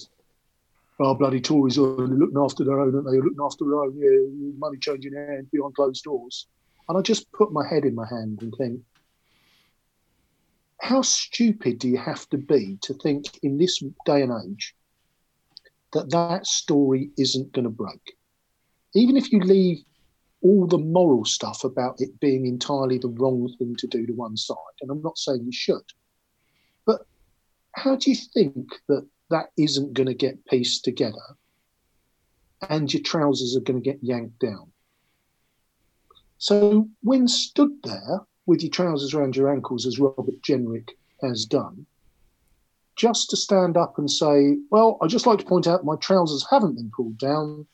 [0.99, 3.17] oh bloody Tories are looking after their own, aren't they?
[3.17, 6.47] Looking after their own, yeah, money changing hands behind closed doors.
[6.87, 8.81] And I just put my head in my hand and think,
[10.79, 14.75] how stupid do you have to be to think in this day and age
[15.93, 18.15] that that story isn't going to break.
[18.93, 19.83] Even if you leave
[20.41, 24.37] all the moral stuff about it being entirely the wrong thing to do to one
[24.37, 25.83] side, and I'm not saying you should,
[26.85, 27.05] but
[27.75, 31.37] how do you think that that isn't going to get pieced together
[32.69, 34.71] and your trousers are going to get yanked down?
[36.37, 40.89] So when stood there with your trousers around your ankles, as Robert Jenrick
[41.21, 41.85] has done,
[43.01, 46.45] just to stand up and say, well, I'd just like to point out my trousers
[46.51, 47.65] haven't been pulled down,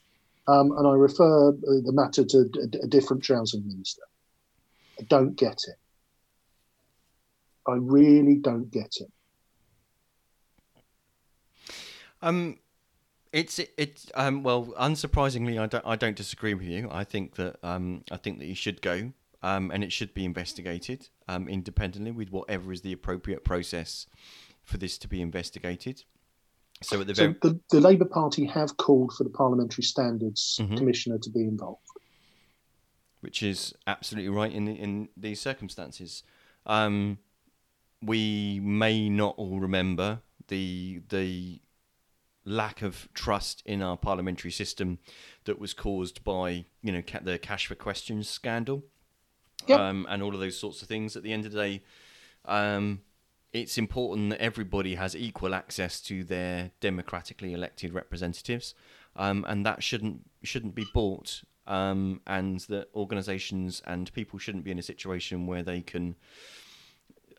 [0.47, 2.49] um, and I refer uh, the matter to
[2.81, 4.03] a, different trouser minister.
[4.97, 5.75] I don't get it.
[7.67, 9.11] I really don't get it.
[12.21, 12.59] Um,
[13.33, 16.87] it's it, it um well, unsurprisingly, I don't I don't disagree with you.
[16.89, 19.11] I think that um I think that you should go
[19.43, 24.07] um and it should be investigated um independently with whatever is the appropriate process
[24.67, 26.03] for this to be investigated.
[26.83, 30.59] So at the So very the, the Labour Party have called for the Parliamentary Standards
[30.61, 30.77] Mhm.
[30.77, 31.81] Commissioner to be involved.
[33.21, 36.21] which is absolutely right in in these circumstances.
[36.67, 37.17] Um,
[38.01, 41.59] we may not all remember the the
[42.45, 44.99] lack of trust in our parliamentary system
[45.45, 48.83] that was caused by you know ca- the cash for questions scandal
[49.67, 49.79] Yep.
[49.79, 51.15] um, and all of those sorts of things.
[51.17, 51.83] At the end of the day,
[52.45, 53.01] um,
[53.53, 58.73] it's important that everybody has equal access to their democratically elected representatives,
[59.15, 61.43] um, and that shouldn't shouldn't be bought.
[61.65, 66.15] Um, and that organisations and people shouldn't be in a situation where they can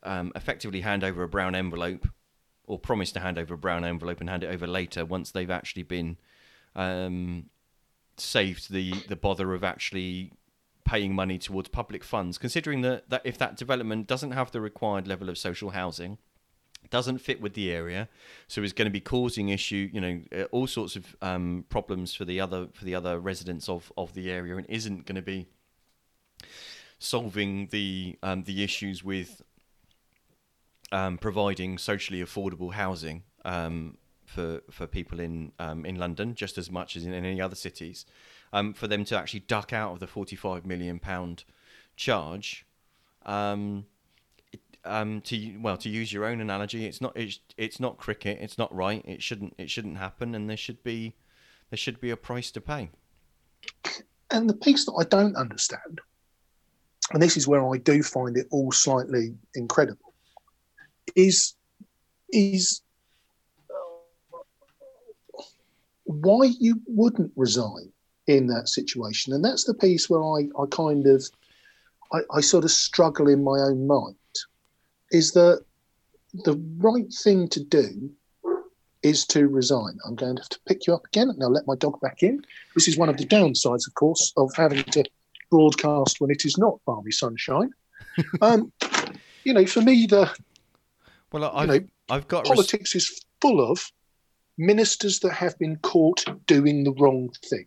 [0.03, 2.07] um, effectively hand over a brown envelope
[2.66, 5.51] or promise to hand over a brown envelope and hand it over later once they've
[5.51, 6.18] actually been
[6.77, 7.47] um,
[8.18, 10.33] saved the, the bother of actually
[10.88, 15.07] paying money towards public funds, considering that, that if that development doesn't have the required
[15.07, 16.16] level of social housing,
[16.88, 18.09] doesn't fit with the area,
[18.46, 22.14] so is going to be causing issue, you know, uh, all sorts of um, problems
[22.14, 25.29] for the other for the other residents of, of the area, and isn't going to
[25.37, 25.48] be
[26.98, 29.42] solving the um, the issues with
[30.90, 36.70] um, providing socially affordable housing um, for for people in um, in London just as
[36.70, 38.07] much as in any other cities.
[38.53, 41.45] Um, for them to actually duck out of the forty five million pound
[41.97, 42.65] charge,
[43.27, 43.85] um,
[44.85, 48.39] um, to well to use your own analogy, it's not it's, it's not cricket.
[48.41, 49.05] It's not right.
[49.05, 51.15] It shouldn't it shouldn't happen, and there should be
[51.71, 52.91] there should be a price to pay.
[54.31, 56.01] And the piece that I don't understand,
[57.13, 60.15] and this is where I do find it all slightly incredible,
[61.15, 61.55] is
[62.31, 62.83] is
[63.71, 65.43] uh,
[66.05, 67.93] why you wouldn't resign
[68.29, 69.33] in that situation.
[69.33, 71.25] And that's the piece where I, I kind of
[72.12, 74.14] I, I sort of struggle in my own mind.
[75.11, 75.64] Is that
[76.45, 78.11] the right thing to do
[79.03, 79.97] is to resign.
[80.07, 82.23] I'm going to have to pick you up again and I'll let my dog back
[82.23, 82.43] in.
[82.75, 85.05] This is one of the downsides, of course, of having to
[85.51, 87.71] broadcast when it is not balmy sunshine.
[88.43, 88.71] um,
[89.45, 90.31] you know, for me, the
[91.33, 93.91] Well, I've know, I've got res- politics is full of
[94.59, 97.67] ministers that have been caught doing the wrong thing.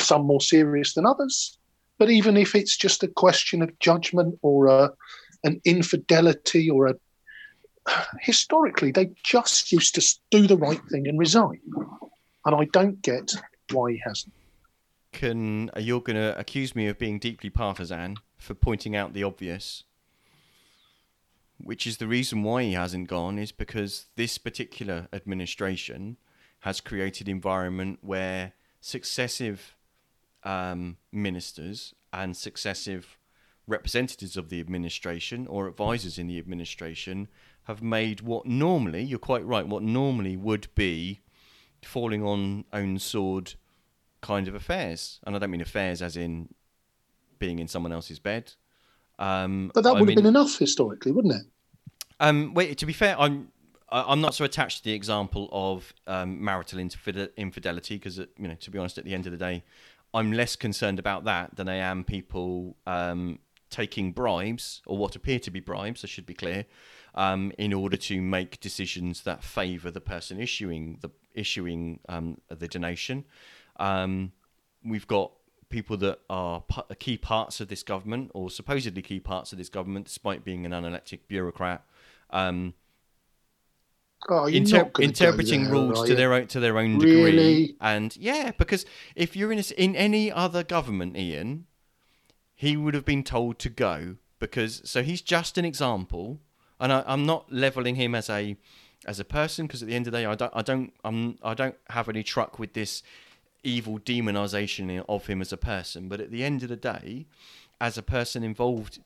[0.00, 1.58] Some more serious than others,
[1.98, 4.90] but even if it's just a question of judgment or a,
[5.44, 6.94] an infidelity or a
[8.20, 11.60] historically they just used to do the right thing and resign,
[12.44, 13.32] and I don't get
[13.72, 14.32] why he hasn't.
[15.12, 19.22] can uh, you're going to accuse me of being deeply partisan for pointing out the
[19.22, 19.84] obvious,
[21.58, 26.16] which is the reason why he hasn't gone is because this particular administration
[26.60, 29.74] has created environment where successive
[30.44, 33.18] um, ministers and successive
[33.66, 37.28] representatives of the administration or advisors in the administration
[37.64, 41.20] have made what normally, you're quite right, what normally would be
[41.84, 43.54] falling on own sword
[44.20, 45.20] kind of affairs.
[45.24, 46.48] And I don't mean affairs as in
[47.38, 48.52] being in someone else's bed.
[49.18, 51.46] Um, But that I would mean- have been enough historically, wouldn't it?
[52.18, 53.52] um, wait, to be fair, I'm
[53.92, 58.28] I- I'm not so attached to the example of um, marital infide- infidelity because, you
[58.38, 59.64] know, to be honest, at the end of the day,
[60.12, 63.38] I'm less concerned about that than I am people um,
[63.70, 66.04] taking bribes or what appear to be bribes.
[66.04, 66.66] I should be clear,
[67.14, 72.68] um, in order to make decisions that favour the person issuing the issuing um, the
[72.68, 73.24] donation.
[73.78, 74.32] Um,
[74.84, 75.32] we've got
[75.68, 76.64] people that are
[76.98, 80.72] key parts of this government or supposedly key parts of this government, despite being an
[80.72, 81.84] unelected bureaucrat.
[82.30, 82.74] Um,
[84.28, 87.24] Oh, inter- not gonna go interpreting there, rules to their own to their own degree.
[87.24, 87.76] Really?
[87.80, 88.84] And yeah, because
[89.16, 91.66] if you're in a in any other government, Ian,
[92.54, 96.40] he would have been told to go because so he's just an example,
[96.78, 98.56] and I, I'm not leveling him as a
[99.06, 101.38] as a person because at the end of the day, I don't I don't I'm,
[101.42, 103.02] I don't have any truck with this
[103.62, 106.08] evil demonization of him as a person.
[106.08, 107.26] But at the end of the day,
[107.80, 109.00] as a person involved,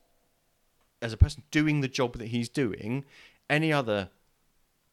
[1.01, 3.05] as a person doing the job that he's doing,
[3.49, 4.09] any other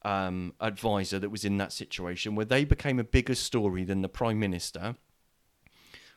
[0.04, 4.08] um, advisor that was in that situation where they became a bigger story than the
[4.08, 4.96] prime minister,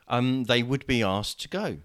[0.07, 1.77] um, they would be asked to go.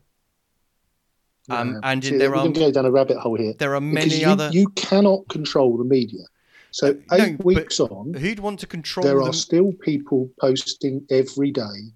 [1.48, 1.80] Um, Yeah.
[1.84, 3.54] and See, there to go down a rabbit hole here.
[3.58, 4.50] there are Because many you, other.
[4.52, 6.22] You cannot control the media.
[6.70, 9.28] So eight but weeks on, who'd want to control there them?
[9.28, 11.92] are still people posting every day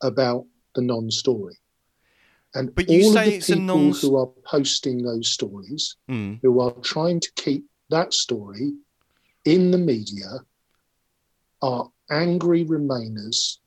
[0.00, 1.56] about the non-story.
[2.54, 5.96] And But you all say of the it's people non- who are posting those stories,
[6.08, 6.38] Mm.
[6.40, 8.72] who are trying to keep that story
[9.44, 10.40] in the media,
[11.62, 13.58] are angry Remainers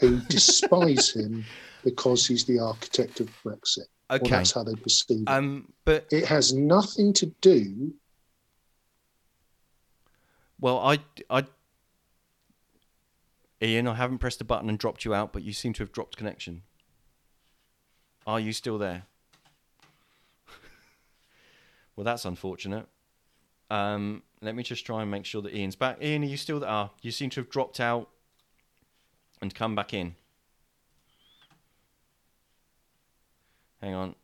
[0.00, 1.44] who despise him
[1.84, 3.86] because he's the architect of Brexit.
[4.10, 4.30] Okay.
[4.30, 5.28] that's how they perceive it.
[5.28, 7.92] Um, but It has nothing to do.
[10.60, 11.44] well, I, I,
[13.60, 15.92] Ian, I haven't pressed a button and dropped you out, but you seem to have
[15.92, 16.62] dropped connection.
[18.26, 19.04] Are you still there?
[21.96, 22.86] well, that's unfortunate.
[23.70, 26.00] Um, let me just try and make sure that Ian's back.
[26.00, 26.70] Ian, are you still there?
[26.70, 28.08] Ah, you seem to have dropped out
[29.42, 30.14] and come back in.
[33.82, 34.14] Hang on.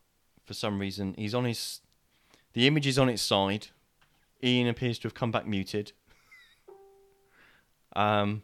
[0.45, 1.81] For some reason, he's on his.
[2.53, 3.67] The image is on its side.
[4.41, 5.91] Ian appears to have come back muted.
[7.95, 8.41] Um.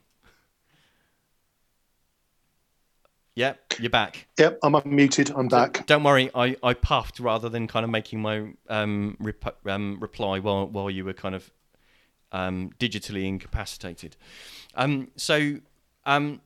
[3.34, 4.28] Yep, you're back.
[4.38, 5.36] Yep, I'm unmuted.
[5.36, 5.88] I'm back.
[5.88, 10.38] Don't worry, I, I puffed rather than kind of making my um, rep- um reply
[10.38, 11.50] while while you were kind of
[12.32, 14.16] um, digitally incapacitated.
[14.76, 15.58] Um, so
[16.06, 16.42] um,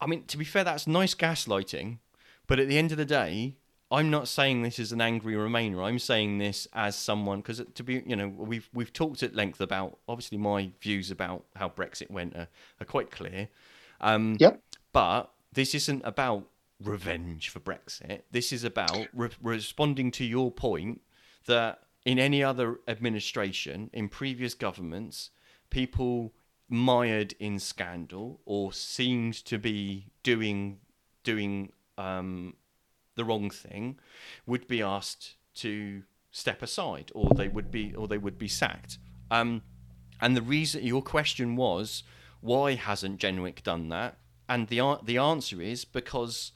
[0.00, 1.98] I mean, to be fair, that's nice gaslighting,
[2.46, 3.56] but at the end of the day,
[3.92, 5.82] I'm not saying this as an angry Remainer.
[5.84, 9.60] I'm saying this as someone because to be, you know, we've we've talked at length
[9.60, 12.48] about obviously my views about how Brexit went are,
[12.80, 13.48] are quite clear.
[14.00, 14.62] Um, Yep.
[14.92, 16.44] but this isn't about
[16.82, 18.22] revenge for Brexit.
[18.30, 21.00] This is about re- responding to your point
[21.46, 25.30] that in any other administration, in previous governments,
[25.68, 26.32] people
[26.68, 30.78] mired in scandal or seemed to be doing
[31.22, 32.54] doing um,
[33.16, 33.98] the wrong thing
[34.46, 38.98] would be asked to step aside, or they would be or they would be sacked.
[39.30, 39.62] Um,
[40.20, 42.02] and the reason your question was
[42.40, 44.18] why hasn't Jenrick done that?
[44.48, 46.52] And the the answer is because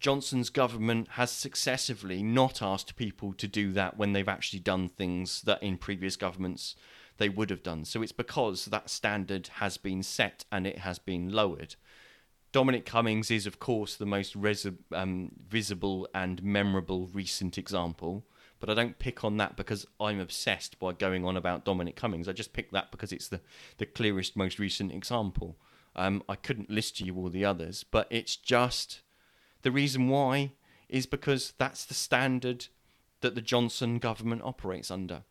[0.00, 5.42] Johnson's government has successively not asked people to do that when they've actually done things
[5.42, 6.74] that in previous governments
[7.18, 7.84] they would have done.
[7.84, 11.76] So it's because that standard has been set and it has been lowered.
[12.50, 18.24] Dominic Cummings is, of course, the most resi- um, visible and memorable recent example.
[18.58, 22.26] But I don't pick on that because I'm obsessed by going on about Dominic Cummings.
[22.26, 23.40] I just pick that because it's the,
[23.76, 25.58] the clearest, most recent example.
[25.94, 29.00] Um, I couldn't list to you all the others, but it's just
[29.62, 30.52] the reason why
[30.88, 32.66] is because that's the standard
[33.20, 35.22] that the Johnson government operates under.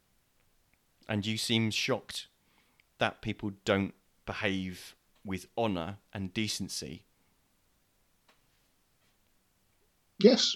[1.07, 2.27] And you seem shocked
[2.99, 3.93] that people don't
[4.25, 7.03] behave with honour and decency.
[10.19, 10.55] Yes.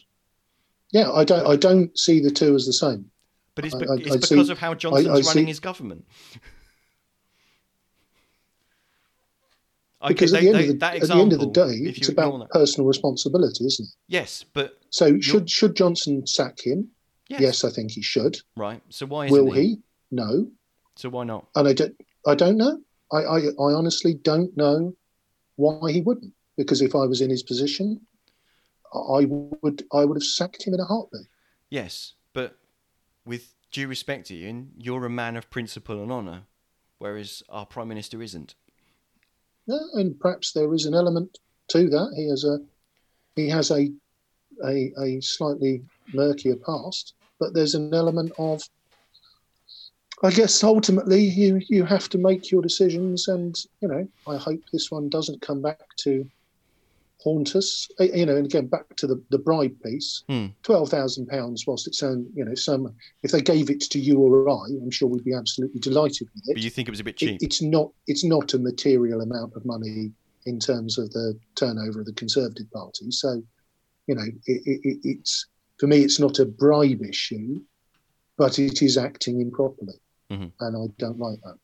[0.91, 1.47] Yeah, I don't.
[1.47, 3.09] I don't see the two as the same.
[3.55, 6.05] But it's, be- I- it's I because see- of how Johnson's I running his government.
[10.03, 11.47] Okay, because at, they- the end, they- of the, that at the end of the
[11.47, 13.95] day, it's about that- personal responsibility, isn't it?
[14.07, 16.89] Yes, but So should should Johnson sack him?
[17.29, 18.37] yes, Yes, I think he should.
[18.57, 18.81] right.
[18.89, 19.77] So why isn't Will he?
[20.11, 20.51] No,
[20.95, 21.47] So why not?
[21.55, 21.95] and I don't.
[22.27, 22.79] I don't know.
[23.11, 24.93] I, I I honestly don't know
[25.55, 26.33] why he wouldn't.
[26.57, 28.01] Because if I was in his position,
[28.93, 31.27] I would I would have sacked him in a heartbeat.
[31.69, 32.57] Yes, but
[33.25, 36.43] with due respect to Ian, you're a man of principle and honour,
[36.99, 38.53] whereas our prime minister isn't.
[39.67, 41.39] And perhaps there is an element
[41.69, 42.13] to that.
[42.15, 42.59] He has a
[43.35, 43.91] he has a
[44.65, 45.83] a, a slightly
[46.13, 48.61] murkier past, but there's an element of
[50.21, 54.61] I guess ultimately you you have to make your decisions, and you know I hope
[54.71, 56.29] this one doesn't come back to
[57.23, 57.87] haunt us.
[57.99, 60.23] You know, and again back to the, the bribe piece.
[60.29, 60.47] Hmm.
[60.63, 62.93] Twelve thousand pounds, whilst it's um, you know some
[63.23, 66.43] if they gave it to you or I, I'm sure we'd be absolutely delighted with
[66.47, 67.37] it But you think it was a bit it, cheap?
[67.41, 70.11] it's not it's not a material amount of money
[70.45, 73.09] in terms of the turnover of the Conservative Party.
[73.11, 73.41] So,
[74.07, 75.47] you know, it, it, it, it's
[75.79, 77.61] for me, it's not a bribe issue,
[78.37, 79.95] but it is acting improperly,
[80.29, 80.51] Mhm.
[80.59, 81.55] and I don't like that.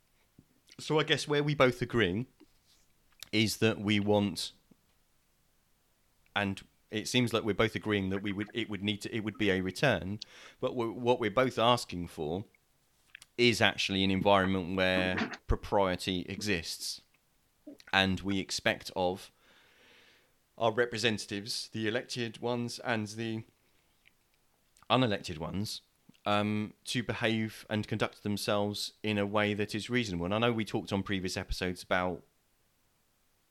[0.80, 2.26] So I guess where we both agree
[3.34, 4.54] is that we want,
[6.40, 9.24] and it seems like we're both agreeing that we would it would need to it
[9.24, 10.20] would be a return,
[10.62, 12.46] but we what we're both asking for
[13.38, 17.02] is actually an environment where propriety exists,
[17.92, 19.32] and we expect of
[20.58, 23.44] our representatives, the elected ones and the
[24.90, 25.82] unelected ones,
[26.26, 30.26] um, to behave and conduct themselves in a way that is reasonable.
[30.26, 32.24] And I know we talked on previous episodes about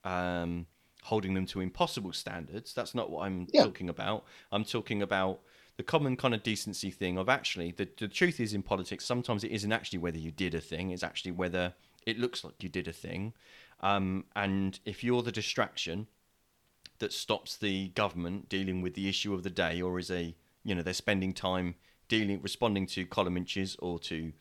[0.05, 0.66] um,
[1.05, 2.75] holding them to impossible standards.
[2.75, 3.65] That's not what I'm Yeah.
[3.65, 4.25] talking about.
[4.53, 5.41] I'm talking about
[5.77, 9.45] the common kind of decency thing of actually the, the truth is in politics sometimes
[9.45, 11.73] it isn't actually whether you did a thing it's actually whether
[12.05, 13.33] it looks like you did a thing
[13.81, 16.09] um, and if you're the distraction
[16.99, 20.35] that stops the government dealing with the issue of the day, or is a
[20.65, 21.77] you know they're spending time
[22.09, 24.33] dealing responding to column inches or to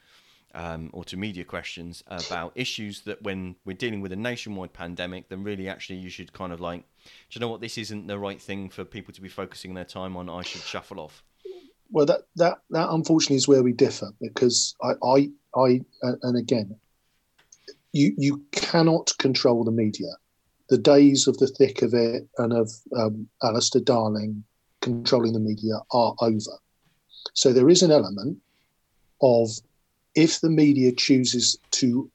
[0.53, 5.29] um, or to media questions about issues that when we're dealing with a nationwide pandemic,
[5.29, 7.61] then really actually you should kind of like, do you know what?
[7.61, 10.29] This isn't the right thing for people to be focusing their time on.
[10.29, 11.23] I should shuffle off.
[11.89, 15.81] Well, that that that unfortunately is where we differ because I I, I
[16.23, 16.75] and again,
[17.93, 20.09] you you cannot control the media.
[20.69, 24.43] The days of the thick of it and of um, Alistair Darling
[24.81, 26.59] controlling the media are over.
[27.33, 28.37] So there is an element
[29.21, 29.49] of
[30.17, 32.11] if the media chooses to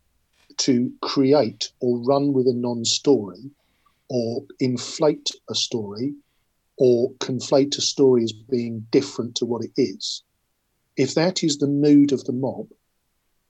[0.59, 3.50] to create or run with a non-story
[4.11, 6.14] or inflate a story
[6.76, 10.24] or conflate a story as being different to what it is
[10.96, 12.66] if that is the mood of the mob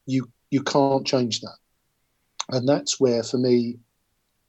[0.07, 1.57] you you can't change that.
[2.50, 3.78] And that's where for me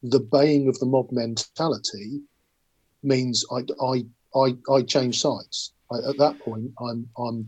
[0.01, 2.21] the baying of the mob mentality
[3.01, 5.73] means i i i, I change sides.
[5.91, 7.45] I, at that point i'm i'm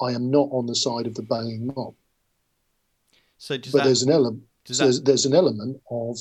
[0.00, 1.94] i am not on the side of the baying mob
[3.38, 6.18] So does but that there's an element there's, there's an element of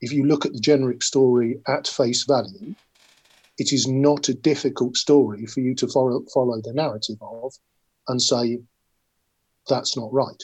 [0.00, 2.74] if you look at the generic story at face value,
[3.58, 7.52] it is not a difficult story for you to follow, follow the narrative of
[8.08, 8.58] and say
[9.68, 10.42] that's not right.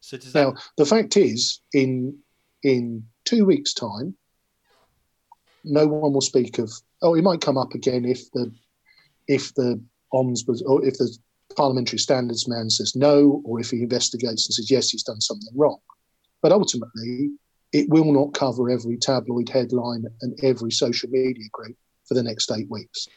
[0.00, 2.18] so does that Now, the fact is, in
[2.62, 4.16] in two weeks' time,
[5.64, 6.70] no one will speak of.
[7.02, 8.52] Oh, it might come up again if the
[9.28, 9.80] if the
[10.12, 11.16] ombudsman or if the
[11.60, 15.52] parliamentary standards man says no, or if he investigates and says yes, he's done something
[15.54, 15.76] wrong.
[16.40, 17.32] But ultimately,
[17.70, 22.50] it will not cover every tabloid headline and every social media group for the next
[22.50, 23.08] eight weeks.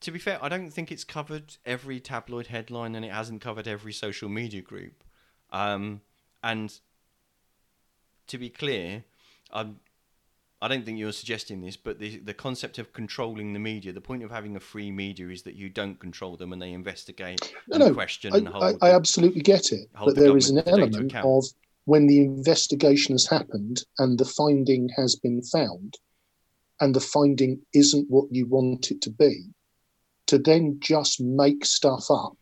[0.00, 3.68] To be fair, I don't think it's covered every tabloid headline and it hasn't covered
[3.68, 5.04] every social media group.
[5.52, 6.00] Um,
[6.42, 6.72] and
[8.28, 9.04] to be clear,
[9.52, 9.80] I'm,
[10.64, 14.00] I don't think you're suggesting this, but the, the concept of controlling the media, the
[14.00, 17.52] point of having a free media is that you don't control them and they investigate
[17.68, 18.78] No, and no, question I, and hold.
[18.80, 21.44] I, I absolutely get it, but the there is an government to data element of
[21.84, 25.98] when the investigation has happened and the finding has been found,
[26.80, 29.44] and the finding isn't what you want it to be,
[30.28, 32.38] to then just make stuff up,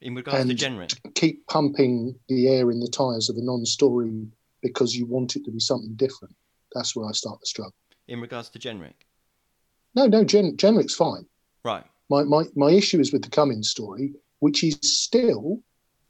[0.00, 4.26] in regards to and keep pumping the air in the tires of a non-story
[4.60, 6.34] because you want it to be something different.
[6.74, 7.74] That's where I start the struggle.
[8.08, 9.06] in regards to generic,
[9.94, 11.26] No, no, gen- generic's fine.
[11.64, 11.84] right?
[12.10, 15.62] My, my my issue is with the Cummings story, which is still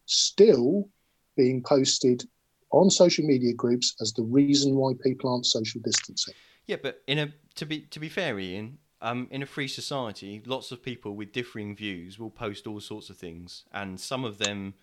[0.06, 0.88] still
[1.36, 2.24] being posted
[2.70, 6.34] on social media groups as the reason why people aren't social distancing.
[6.66, 10.42] Yeah, but in a to be to be fair, Ian, um, in a free society,
[10.46, 14.38] lots of people with differing views will post all sorts of things, and some of
[14.38, 14.74] them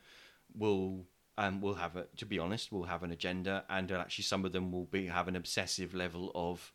[0.53, 1.05] will
[1.38, 4.52] um, will have a, to be honest, will have an agenda, and actually some of
[4.52, 6.72] them will be have an obsessive level of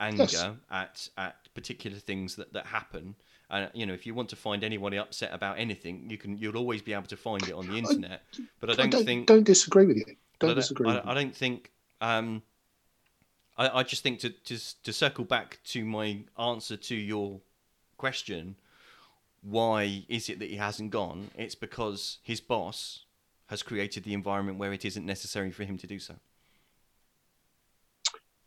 [0.00, 0.46] anger Yes.
[0.70, 3.14] at at particular things that that happen.
[3.50, 6.36] And you know, if you want to find anybody upset about anything, you can.
[6.38, 8.22] You'll always be able to find it on the internet.
[8.60, 9.26] But I don't, don't, think.
[9.26, 10.16] don't disagree with you.
[10.38, 10.90] Don't I disagree.
[10.90, 11.10] I.
[11.10, 11.70] I don't think.
[12.00, 12.42] Um,
[13.56, 17.40] I, I just think to, to to circle back to my answer to your
[17.96, 18.56] question,
[19.42, 21.30] why is it that he hasn't gone?
[21.36, 23.03] It's because his boss
[23.54, 26.14] has created the environment where it isn't necessary for him to do so.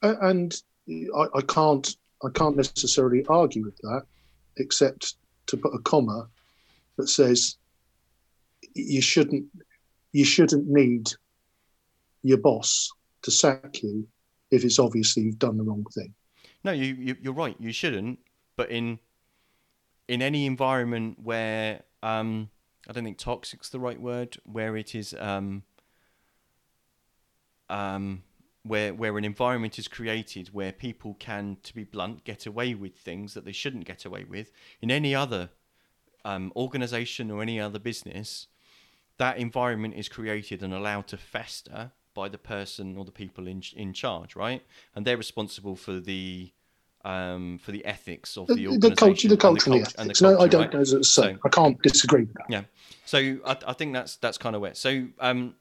[0.01, 0.53] And
[1.15, 1.95] I, I can't
[2.25, 4.03] I can't necessarily argue with that,
[4.57, 5.15] except
[5.47, 6.27] to put a comma
[6.97, 7.55] that says
[8.73, 9.45] you shouldn't
[10.11, 11.09] you shouldn't need
[12.23, 12.91] your boss
[13.21, 14.05] to sack you
[14.51, 16.13] if it's obviously you've done the wrong thing.
[16.65, 17.55] No, you, you you're right.
[17.59, 18.19] You shouldn't.
[18.57, 18.99] But in
[20.09, 22.49] in any environment where um,
[22.87, 25.63] I don't think toxic's the right word, where it is um,
[27.69, 28.23] um,
[28.63, 32.95] where where an environment is created where people can, to be blunt, get away with
[32.95, 34.51] things that they shouldn't get away with.
[34.81, 35.49] In any other
[36.23, 38.47] um, organization or any other business,
[39.17, 43.61] that environment is created and allowed to fester by the person or the people in
[43.75, 44.63] in charge, right?
[44.95, 46.53] And they're responsible for the
[47.07, 49.95] um, for the ethics of The, the the culture, the and culture, and the cult-
[49.97, 50.21] and the ethics.
[50.21, 50.73] No, I don't right?
[50.73, 50.83] know.
[50.83, 52.45] Say, So- I can't disagree with that.
[52.49, 52.63] Yeah.
[53.05, 54.75] So I, I think that's that's kind of where.
[54.75, 55.55] So um,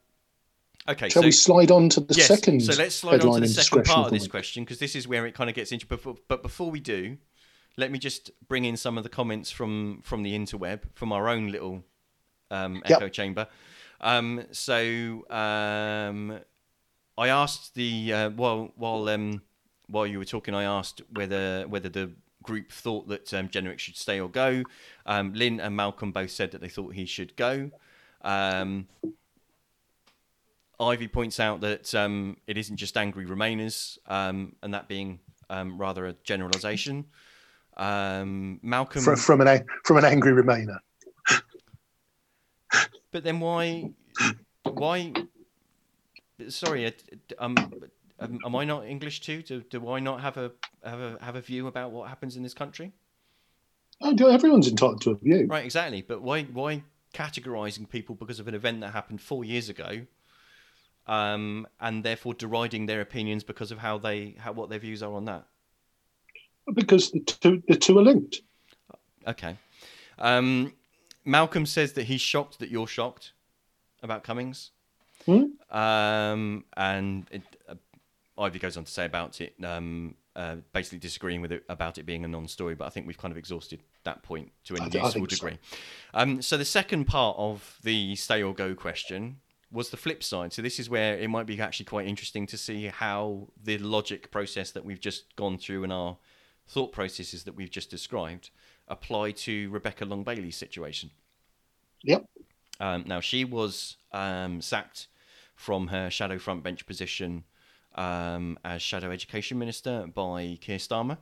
[0.89, 1.09] okay.
[1.09, 2.61] Shall so we slide on to the yes, second?
[2.61, 5.25] so let's slide on to the second part of this question because this is where
[5.25, 5.85] it kind of gets into.
[6.27, 7.17] But before we do,
[7.77, 11.29] let me just bring in some of the comments from from the interweb from our
[11.29, 11.83] own little
[12.51, 12.97] um, Yep.
[12.97, 13.47] echo chamber.
[14.01, 16.39] Um, so um,
[17.17, 19.41] I asked the uh, while while um,
[19.87, 22.11] while you were talking, I asked whether whether the
[22.43, 24.63] group thought that um, Jenrick should stay or go.
[25.05, 27.71] Um, Lynn and Malcolm both said that they thought he should go.
[28.21, 28.87] Um,
[30.79, 35.19] Ivy points out that um, it isn't just angry Remainers, um, and that being
[35.49, 37.05] um, rather a generalisation.
[37.75, 40.79] Um, Malcolm, From, from an from an angry Remainer.
[43.11, 43.91] but then why?
[44.63, 45.13] Why?
[46.49, 46.93] Sorry,
[47.39, 47.55] um,
[48.19, 49.41] um, am I not English too?
[49.41, 50.51] Do, do I not have a
[50.83, 52.91] have a have a view about what happens in this country?
[54.01, 55.47] Oh, everyone's entitled to a view.
[55.47, 56.01] Right, exactly.
[56.01, 60.01] But why why categorizing people because of an event that happened four years ago,
[61.07, 65.13] um, and therefore deriding their opinions because of how they how what their views are
[65.13, 65.45] on that?
[66.73, 68.41] Because the two the two are linked.
[69.27, 69.57] Okay.
[70.19, 70.73] Um,
[71.25, 73.33] Malcolm says that he's shocked that you're shocked
[74.01, 74.71] about Cummings.
[75.25, 75.75] Hmm?
[75.75, 77.41] Um, and it,
[78.37, 82.05] Ivy goes on to say about it, um, uh, basically disagreeing with it about it
[82.05, 82.75] being a non-story.
[82.75, 85.31] But I think we've kind of exhausted that point to I a th- useful think
[85.31, 85.35] so.
[85.35, 85.59] degree.
[86.13, 89.37] Um, so the second part of the stay or go question
[89.71, 90.53] was the flip side.
[90.53, 94.31] So this is where it might be actually quite interesting to see how the logic
[94.31, 96.17] process that we've just gone through and our
[96.67, 98.49] thought processes that we've just described
[98.87, 101.11] apply to Rebecca Long Bailey's situation.
[102.03, 102.25] Yep.
[102.79, 105.07] Um, now she was um, sacked
[105.55, 107.43] from her shadow front bench position
[107.97, 111.17] um, as shadow education minister by Keir Starmer,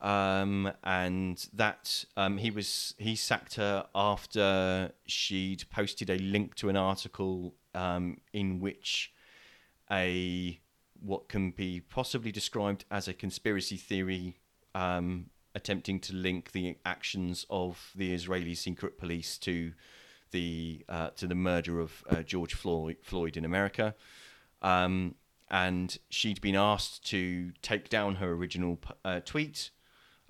[0.00, 6.68] um, and that um, he was he sacked her after she'd posted a link to
[6.68, 9.12] an article um, in which
[9.90, 10.60] a
[11.00, 14.36] what can be possibly described as a conspiracy theory
[14.74, 19.72] um, attempting to link the actions of the Israeli secret police to
[20.30, 23.94] the uh, to the murder of uh, George Floyd, Floyd in America,
[24.62, 25.14] um,
[25.50, 29.70] and she'd been asked to take down her original uh, tweet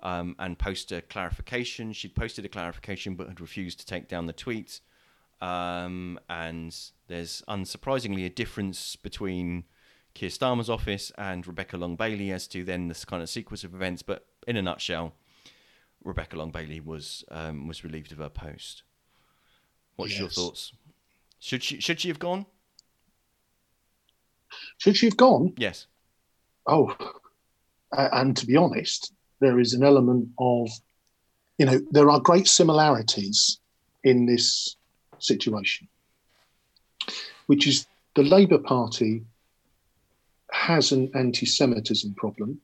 [0.01, 1.93] um, and post a clarification.
[1.93, 4.79] She'd posted a clarification but had refused to take down the tweet.
[5.41, 6.75] Um, and
[7.07, 9.65] there's unsurprisingly a difference between
[10.13, 13.73] Keir Starmer's office and Rebecca Long Bailey as to then this kind of sequence of
[13.73, 14.01] events.
[14.01, 15.13] But in a nutshell,
[16.03, 18.83] Rebecca Long Bailey was um, was relieved of her post.
[19.95, 20.73] What's your thoughts?
[21.39, 22.45] Should she should she have gone?
[24.77, 25.53] Should she have gone?
[25.57, 25.87] Yes.
[26.65, 26.95] Oh,
[27.91, 30.69] and to be honest, there is an element of,
[31.57, 33.59] you know, there are great similarities
[34.03, 34.75] in this
[35.19, 35.87] situation,
[37.47, 39.23] which is the Labour Party
[40.51, 42.59] has an anti Semitism problem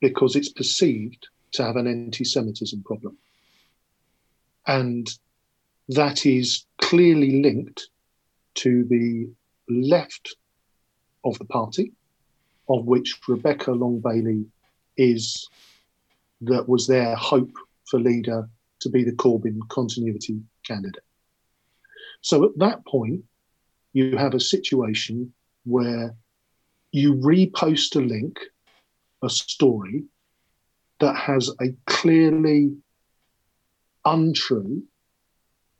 [0.00, 3.16] because it's perceived to have an anti Semitism problem.
[4.66, 5.08] And
[5.88, 7.88] that is clearly linked
[8.54, 9.28] to the
[9.68, 10.36] left
[11.24, 11.92] of the party,
[12.68, 14.44] of which Rebecca Long Bailey
[14.96, 15.48] is
[16.42, 17.52] that was their hope
[17.86, 18.48] for leader
[18.80, 21.04] to be the Corbyn continuity candidate.
[22.20, 23.24] So at that point,
[23.92, 25.32] you have a situation
[25.64, 26.14] where
[26.90, 28.38] you repost a link,
[29.22, 30.04] a story
[31.00, 32.76] that has a clearly
[34.04, 34.82] untrue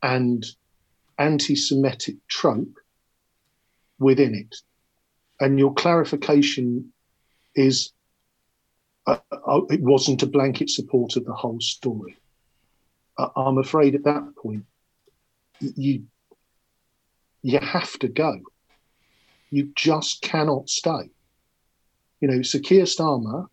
[0.01, 0.45] and
[1.17, 2.77] anti Semitic trope
[3.99, 4.55] within it.
[5.39, 6.93] And your clarification
[7.55, 7.91] is
[9.05, 12.15] uh, uh, it wasn't a blanket support of the whole story.
[13.17, 14.65] Uh, I'm afraid at that point,
[15.59, 16.03] you
[17.41, 18.39] you have to go.
[19.49, 21.11] You just cannot stay.
[22.21, 23.47] You know, Sir Keir Starmer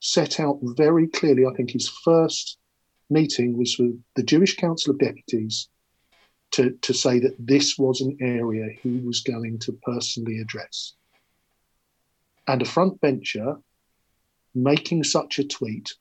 [0.00, 1.46] set out very clearly.
[1.46, 2.58] I think his first
[3.08, 5.68] meeting was with the Jewish Council of Deputies
[6.52, 10.94] to, to say that this was an area he was going to personally address.
[12.46, 13.56] And a front bencher
[14.54, 15.94] making such a tweet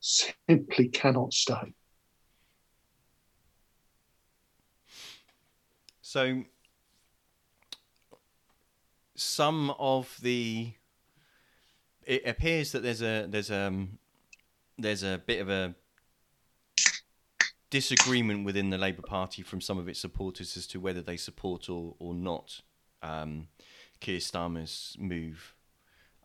[0.00, 1.74] simply cannot stay.
[6.02, 6.44] So,
[9.16, 10.72] some of the
[12.04, 13.98] it appears that there's a there's a um,
[14.78, 15.74] there's a bit of a
[17.70, 21.68] disagreement within the Labour Party from some of its supporters as to whether they support
[21.68, 22.60] or or not
[23.02, 23.48] um,
[23.98, 25.55] Keir Starmer's move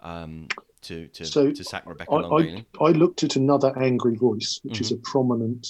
[0.02, 0.48] um,
[0.84, 4.60] to to, So, to sack Rebecca I, Long I, I looked at another angry voice,
[4.64, 5.12] which is a Mm-hmm.
[5.12, 5.68] prominent,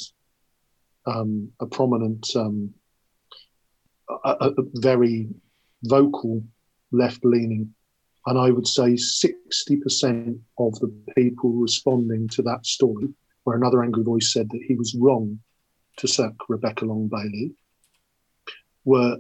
[1.06, 2.74] um, a prominent, um,
[4.24, 5.28] a, a very
[5.84, 6.44] vocal
[6.92, 7.74] left-leaning,
[8.26, 13.08] and I would say sixty percent of the people responding to that story,
[13.44, 15.40] where another angry voice said that he was wrong
[15.98, 17.52] to sack Rebecca Long Bailey,
[18.86, 19.18] were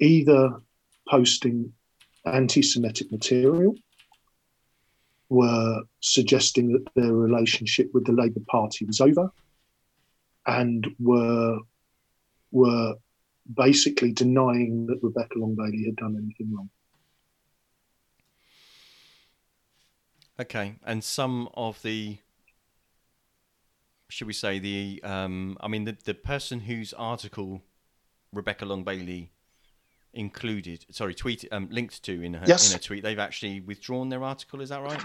[0.00, 0.60] either
[1.08, 1.72] posting
[2.24, 3.74] anti-Semitic material
[5.32, 9.32] were suggesting that their relationship with the Labour Party was over,
[10.46, 11.58] and were
[12.50, 12.94] were
[13.54, 16.68] basically denying that Rebecca Long Bailey had done anything wrong.
[20.38, 22.18] Okay, and some of the,
[24.10, 27.62] should we say the, um, I mean the the person whose article
[28.32, 29.30] Rebecca Long Bailey
[30.14, 32.66] included, sorry, tweet um, linked to in her Yes.
[32.68, 34.60] in her tweet, they've actually withdrawn their article.
[34.60, 35.00] Is that right?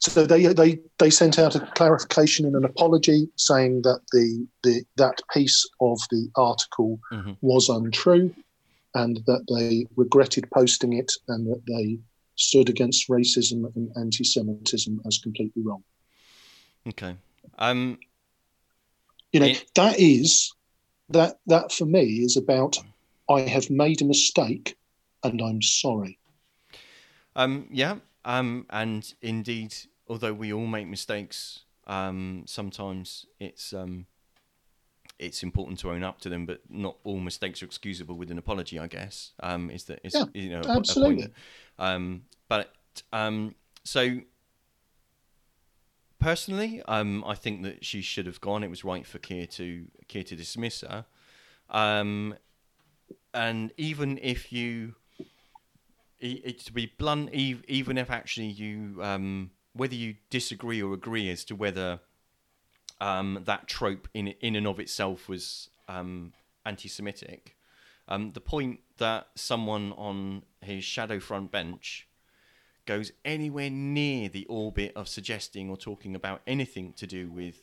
[0.00, 4.84] So they they they sent out a clarification and an apology saying that the the
[4.96, 7.36] that piece of the article Mhm.
[7.42, 8.34] was untrue,
[8.94, 11.98] and that they regretted posting it, and that they
[12.36, 15.84] stood against racism and anti-Semitism as completely wrong.
[16.88, 17.16] Okay.
[17.58, 17.98] Um,
[19.32, 20.52] you know It- that is
[21.10, 22.78] that that for me is about
[23.28, 24.76] i have made a mistake
[25.22, 26.18] and i'm sorry
[27.36, 27.96] Um, yeah.
[28.24, 29.74] Um, and indeed,
[30.08, 34.06] although we all make mistakes, um, sometimes it's um,
[35.18, 36.46] it's important to own up to them.
[36.46, 38.78] But not all mistakes are excusable with an apology.
[38.78, 41.34] I guess um, is that is Yeah, you know a a point absolutely.
[41.78, 42.72] um, but
[43.12, 43.54] um,
[43.84, 44.20] so
[46.18, 48.62] personally, um, I think that she should have gone.
[48.62, 51.06] It was right for Keir to Keir to dismiss her.
[51.70, 52.36] Um,
[53.32, 54.94] and even if you
[56.20, 61.28] it, to be blunt, ev- even if actually you, um, whether you disagree or agree
[61.30, 62.00] as to whether
[63.00, 66.32] um, that trope in in and of itself was um,
[66.64, 67.56] anti-Semitic,
[68.08, 72.08] um, the point that someone on his shadow front bench
[72.86, 77.62] goes anywhere near the orbit of suggesting or talking about anything to do with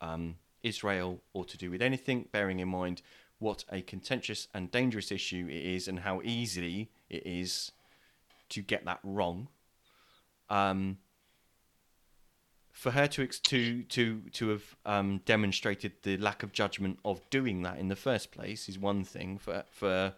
[0.00, 3.02] um, Israel or to do with anything, bearing in mind
[3.44, 7.72] what a contentious and dangerous issue it is and how easily it is
[8.48, 9.48] to get that wrong.
[10.48, 10.96] Um,
[12.72, 17.62] for her to to to to have um, demonstrated the lack of judgment of doing
[17.62, 19.38] that in the first place is one thing.
[19.38, 20.14] For for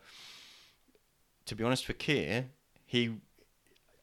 [1.47, 2.47] to be honest, for Keir,
[2.87, 3.17] he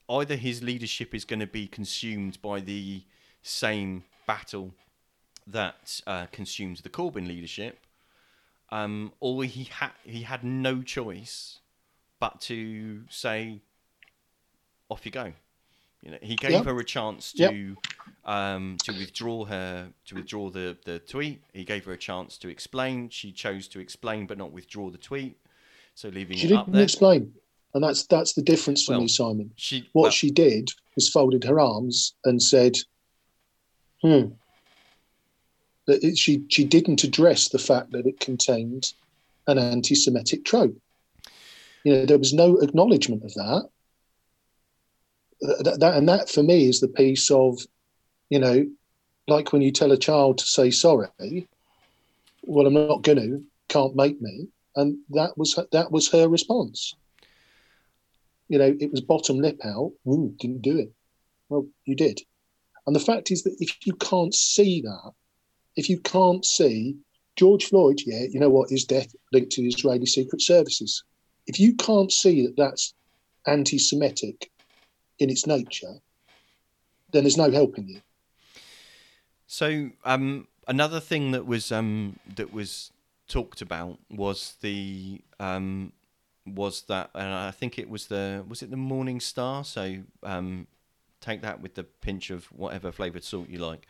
[0.09, 3.03] either his leadership is going to be consumed by the
[3.41, 4.74] same battle
[5.47, 7.82] that uh, consumes the Corbyn leadership,
[8.74, 11.59] um, or he had he had no choice
[12.19, 13.61] but to say,
[14.89, 15.34] "Off you go."
[16.01, 16.65] You know, he gave Yep.
[16.65, 17.51] her a chance Yep.
[17.51, 17.78] to
[18.26, 21.43] um, to withdraw her to withdraw the, the tweet.
[21.53, 23.09] He gave her a chance to explain.
[23.09, 25.38] She chose to explain but not withdraw the tweet.
[25.95, 26.84] So leaving she it didn't there.
[26.84, 27.32] explain
[27.76, 31.09] and that's that's the difference for Well, me simon She what well, she did was
[31.09, 32.78] folded her arms and said
[34.01, 34.26] hmm
[35.88, 38.93] that it, she she didn't address the fact that it contained
[39.47, 40.77] an anti-semitic trope
[41.84, 43.69] you know there was no acknowledgement of that
[45.41, 47.59] that, that and that for me is the piece of
[48.29, 48.65] you know
[49.27, 51.47] like when you tell a child to say sorry
[52.43, 56.27] well i'm not going to can't make me and that was her, that was her
[56.27, 56.95] response
[58.53, 59.93] you know, it was bottom lip out.
[60.07, 60.93] Ooh, didn't do it.
[61.49, 62.21] Well, you did.
[62.86, 65.11] And the fact is that if you can't see that,
[65.76, 66.97] if you can't see
[67.36, 71.03] George Floyd, yeah, you know what, his death linked to the Israeli secret services.
[71.47, 72.93] If you can't see that that's
[73.47, 74.51] anti Semitic
[75.19, 75.95] in its nature,
[77.11, 78.01] then there's no helping you.
[79.47, 82.91] So, um, another thing that was um, that was
[83.28, 85.91] talked about was the um,
[86.45, 89.63] was that, and I think it was the was it the Morning Star.
[89.63, 90.67] So um,
[91.19, 93.88] take that with the pinch of whatever flavored salt you like.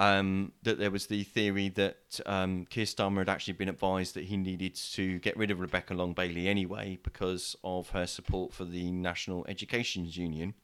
[0.00, 4.24] Um, that there was the theory that um, Keir Starmer had actually been advised that
[4.24, 8.64] he needed to get rid of Rebecca Long Bailey anyway because of her support for
[8.64, 10.54] the National Education Union.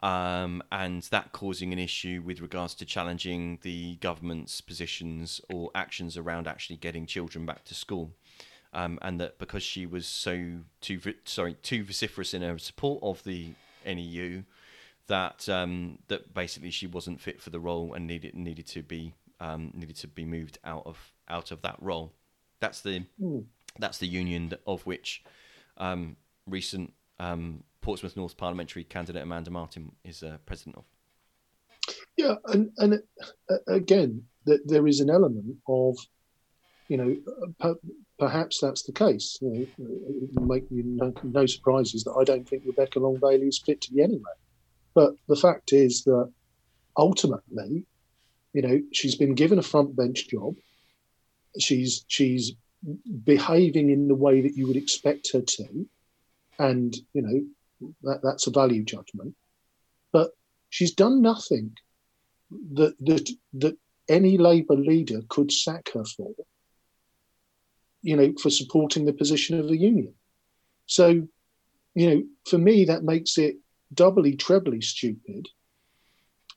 [0.00, 6.16] Um, and that causing an issue with regards to challenging the government's positions or actions
[6.16, 8.12] around actually getting children back to school.
[8.72, 13.22] Um, and that because she was so too sorry too vociferous in her support of
[13.24, 13.52] the
[13.84, 14.44] NEU,
[15.06, 19.14] that um, that basically she wasn't fit for the role and needed needed to be
[19.40, 22.12] um, needed to be moved out of out of that role.
[22.60, 23.44] That's the mm.
[23.78, 25.22] that's the union of which
[25.78, 30.84] um, recent um, Portsmouth North parliamentary candidate Amanda Martin is uh, president of.
[32.16, 33.02] Yeah, and and
[33.50, 35.96] uh, again, that there is an element of,
[36.88, 37.76] you know,
[38.18, 39.38] perhaps that's the case.
[39.42, 43.58] You know, make you no, no, surprises that I don't think Rebecca Long Bailey is
[43.58, 44.34] fit to be anywhere.
[44.94, 46.30] But the fact is that
[46.96, 47.84] ultimately,
[48.52, 50.54] you know, she's been given a front bench job.
[51.58, 52.52] She's she's
[53.24, 55.86] behaving in the way that you would expect her to,
[56.58, 59.34] and you know that that's a value judgment.
[60.12, 60.30] But
[60.70, 61.76] she's done nothing
[62.74, 63.76] that that that
[64.08, 66.32] any Labour leader could sack her for
[68.04, 70.12] you know, for supporting the position of the union.
[70.86, 71.26] So,
[71.94, 73.56] you know, for me, that makes it
[73.92, 75.48] doubly, trebly stupid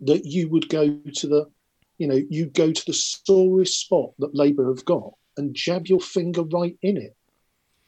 [0.02, 1.50] that you would go to the,
[1.98, 6.00] you know, you go to the sorest spot that Labour have got and jab your
[6.00, 7.16] finger right in it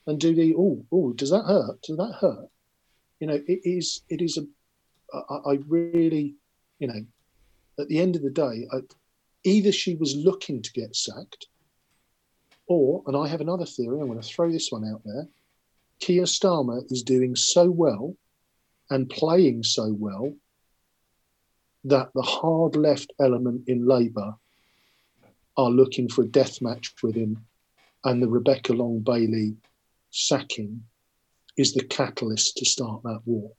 [0.08, 1.82] and do the, oh, oh, does that hurt?
[1.84, 2.50] Does that hurt?
[3.20, 6.36] You know, it is, it is a, I, I really,
[6.80, 7.06] you know,
[7.80, 8.80] at the end of the day, I,
[9.44, 11.48] either she was looking to get sacked
[12.68, 15.28] or, and I have another theory, I'm going to throw this one out there.
[16.00, 18.16] Keir Starmer is doing so well
[18.90, 20.34] and playing so well
[21.84, 24.36] that the hard left element in Labour
[25.58, 27.46] are looking for a death match with him,
[28.04, 29.56] and the Rebecca Long Bailey
[30.12, 30.84] sacking
[31.58, 33.52] is the catalyst to start that war.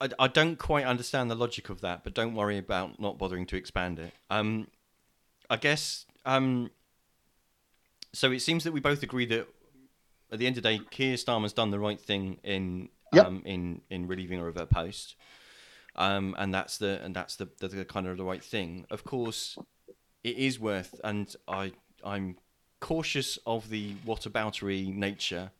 [0.00, 3.46] I, I don't quite understand the logic of that, but don't worry about not bothering
[3.46, 4.14] to expand it.
[4.30, 4.68] Um,
[5.50, 6.70] I guess um,
[8.12, 9.46] so it seems that we both agree that
[10.32, 13.26] at the end of the day, Keir Starmer's done the right thing in yep.
[13.26, 15.16] um, in in relieving of her post,
[15.96, 18.86] um, and that's the and that's the, the, the kind of the right thing.
[18.90, 19.58] Of course,
[20.24, 21.72] it is worth, and I
[22.04, 22.36] I'm
[22.80, 25.50] cautious of the whataboutery nature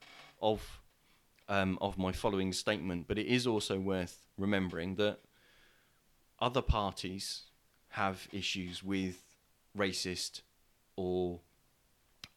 [0.41, 0.81] of
[1.49, 5.19] um, of my following statement, but it is also worth remembering that
[6.41, 7.43] other parties
[7.91, 9.23] have issues with
[9.77, 10.43] racist
[10.97, 11.41] or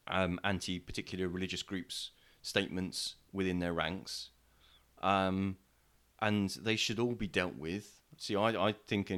[0.08, 2.12] um, anti particular religious groups
[2.42, 4.30] statements within their ranks.
[5.04, 5.58] Um,
[6.20, 8.00] and they should all be dealt with.
[8.18, 9.12] See, I, I think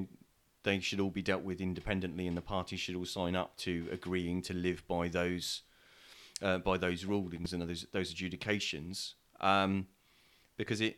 [0.63, 3.87] they should all be dealt with independently, and the parties should all sign up to
[3.91, 5.61] agreeing to live by those
[6.41, 9.15] uh, by those rulings and those those adjudications.
[9.39, 9.87] Um,
[10.57, 10.97] because it,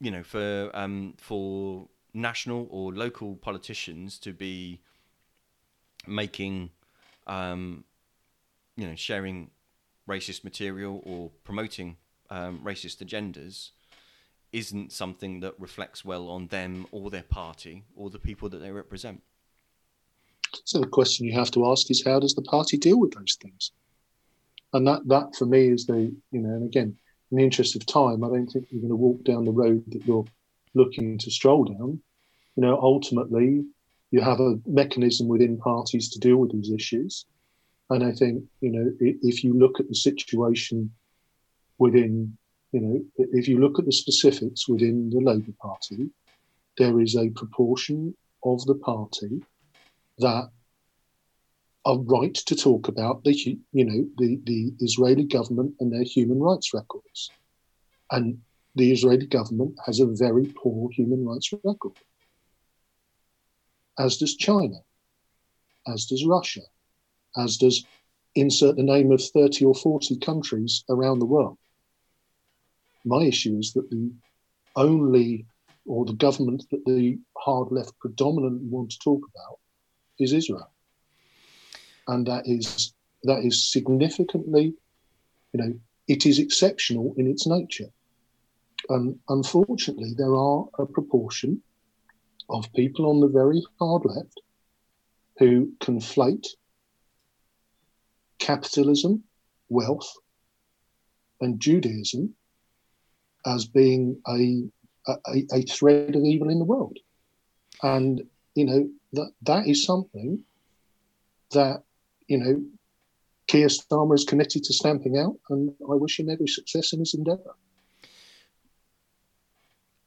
[0.00, 4.80] you know, for um, for national or local politicians to be
[6.06, 6.70] making
[7.28, 7.84] um,
[8.76, 9.50] you know, sharing
[10.08, 11.96] racist material or promoting
[12.30, 13.70] um, racist agendas
[14.52, 18.70] isn't something that reflects well on them or their party or the people that they
[18.70, 19.22] represent.
[20.64, 23.36] So the question you have to ask is how does the party deal with those
[23.40, 23.72] things?
[24.72, 26.96] And that, that for me is the, you know, and again,
[27.30, 29.84] in the interest of time, I don't think you're going to walk down the road
[29.88, 30.24] that you're
[30.74, 32.00] looking to stroll down.
[32.56, 33.64] You know, ultimately,
[34.10, 37.26] you have a mechanism within parties to deal with these issues.
[37.90, 40.90] And I think, you know, if you look at the situation
[41.78, 42.36] within,
[42.72, 46.10] you know, if you look at the specifics within the Labour Party,
[46.76, 48.14] there is a proportion
[48.44, 49.42] of the party
[50.18, 50.50] that
[51.84, 53.32] are right to talk about the,
[53.72, 57.30] you know, the, the Israeli government and their human rights records.
[58.10, 58.40] And
[58.74, 61.92] the Israeli government has a very poor human rights record
[63.98, 64.76] as does China,
[65.86, 66.62] as does Russia,
[67.36, 67.84] as does
[68.34, 71.58] insert the name of 30 or 40 countries around the world.
[73.08, 74.12] My issue is that the
[74.76, 75.46] only,
[75.86, 79.58] or the government that the hard left predominantly want to talk about
[80.18, 80.70] is Israel.
[82.06, 82.92] And that is
[83.22, 84.74] that is significantly,
[85.52, 87.90] you know, it is exceptional in its nature.
[88.90, 91.62] And unfortunately, there are a proportion
[92.50, 94.40] of people on the very hard left
[95.38, 96.46] who conflate
[98.38, 99.24] capitalism,
[99.70, 100.12] wealth,
[101.40, 102.34] and Judaism
[103.48, 104.64] as being a,
[105.08, 106.98] a, a thread of evil in the world.
[107.82, 108.22] And,
[108.54, 110.44] you know, that, that is something
[111.52, 111.82] that,
[112.26, 112.62] you know,
[113.46, 117.14] Keir Starmer is committed to stamping out, and I wish him every success in his
[117.14, 117.54] endeavour.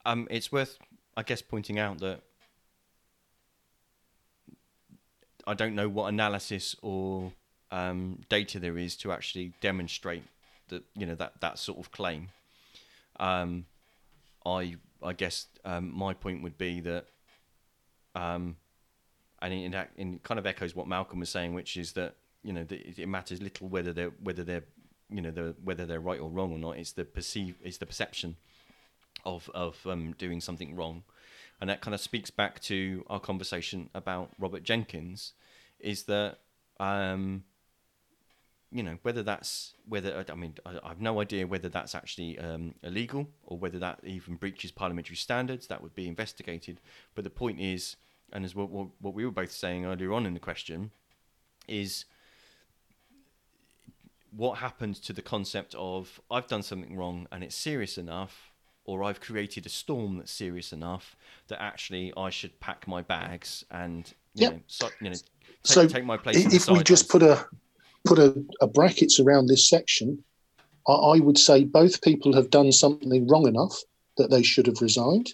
[0.06, 0.78] Um, it's worth,
[1.18, 2.22] I guess, pointing out that
[5.48, 7.34] I don't know what analysis or
[7.72, 10.24] um, data there is to actually demonstrate
[10.68, 12.30] that you know that that sort of claim.
[13.20, 13.66] Um,
[14.45, 17.07] I I guess um, my point would be that,
[18.16, 18.57] um,
[19.41, 22.66] and in, in kind of echoes what Malcolm was saying, which is that you know
[22.70, 24.64] it matters little whether they're whether they're
[25.09, 26.78] you know the, whether they're right or wrong or not.
[26.78, 28.38] It's the perceive it's the perception
[29.26, 31.03] of of um, doing something wrong,
[31.59, 35.32] and that kind of speaks back to our conversation about Robert Jenrick,
[35.80, 36.39] is that
[36.80, 37.43] um,
[38.72, 42.74] you know whether that's whether I mean I, have no idea whether that's actually um,
[42.84, 45.67] illegal or whether that even breaches parliamentary standards.
[45.67, 46.80] That would be investigated.
[47.13, 47.97] But the point is,
[48.32, 50.91] and as what, what, what we were both saying earlier on in the question,
[51.67, 52.05] is
[54.36, 58.53] what happens to the concept of I've done something wrong and it's serious enough,
[58.86, 61.17] or I've created a storm that's serious enough
[61.49, 64.53] that actually I should pack my bags and you yep.
[64.53, 65.24] know, so, you know take,
[65.63, 66.53] so take my place.
[66.53, 67.45] If we just put a
[68.06, 70.24] put a, a brackets around this section,
[70.88, 73.78] I, I would say both people have done something wrong enough
[74.18, 75.34] that they should have resigned,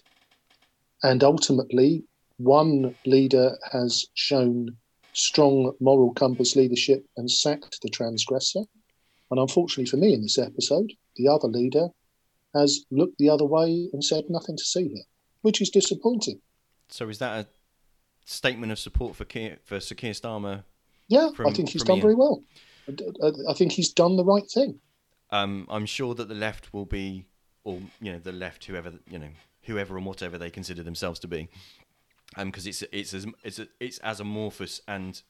[1.02, 2.04] and ultimately
[2.38, 4.76] one leader has shown
[5.12, 8.60] strong moral compass leadership and sacked the transgressor.
[9.30, 11.88] And unfortunately for me in this episode, the other leader
[12.54, 15.04] has looked the other way and said nothing to see here,
[15.42, 16.40] which is disappointing.
[16.88, 17.48] So is that a
[18.24, 20.64] statement of support for Keir, for Sir Keir Starmer?
[21.08, 22.02] Yeah, from, I think he's done Ian?
[22.02, 22.42] very well.
[23.48, 24.80] I think he's done the right thing.
[25.30, 27.24] Um, I'm sure that the left will be,
[27.64, 29.28] or you know, the left, whoever you know,
[29.62, 31.48] whoever and whatever they consider themselves to be,
[32.36, 35.22] because um, it's it's as it's it's as amorphous and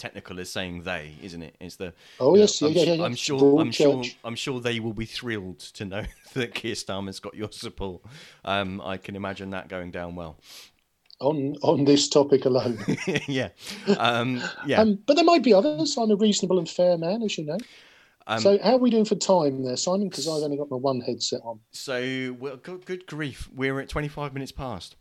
[0.00, 1.54] technical as saying they, isn't it?
[1.60, 4.60] It's the oh yes, know, yeah, I'm, yeah, yeah, I'm sure, I'm sure, I'm sure
[4.60, 6.04] they will be thrilled to know
[6.34, 8.02] that Keir Starmer's got your support.
[8.44, 10.38] Um, I can imagine that going down well.
[11.20, 12.78] On on this topic alone,
[13.28, 13.50] yeah,
[13.98, 14.80] um, yeah.
[14.80, 15.98] Um, but there might be others.
[15.98, 17.58] I'm a reasonable and fair man, as you know.
[18.26, 20.08] Um, so how are we doing for time there, Simon?
[20.08, 21.60] Because I've only got my one headset on.
[21.72, 24.96] So, well, good, good grief, we're at 25 minutes past.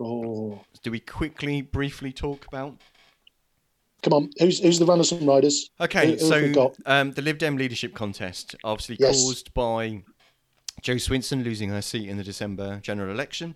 [0.00, 0.60] Oh.
[0.82, 2.78] Do we quickly, briefly talk about
[4.02, 5.70] Come on, who's who's the runners and riders?
[5.80, 9.22] Okay, who, so um, the Lib Dem leadership contest, obviously yes.
[9.22, 10.02] caused by
[10.80, 13.54] Jo Swinson losing her seat in the December general election.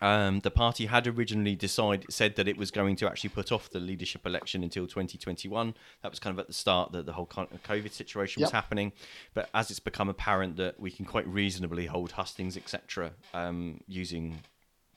[0.00, 3.68] Um, the party had originally decided said that it was going to actually put off
[3.70, 5.74] the leadership election until 2021.
[6.02, 8.92] That was kind of at the start that the whole COVID situation was happening.
[9.34, 14.40] But as it's become apparent that we can quite reasonably hold hustings, etc., um, using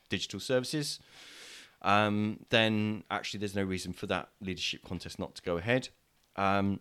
[0.10, 1.00] digital services,
[1.82, 5.90] um, then actually there's no reason for that leadership contest not to go ahead.
[6.38, 6.80] Um,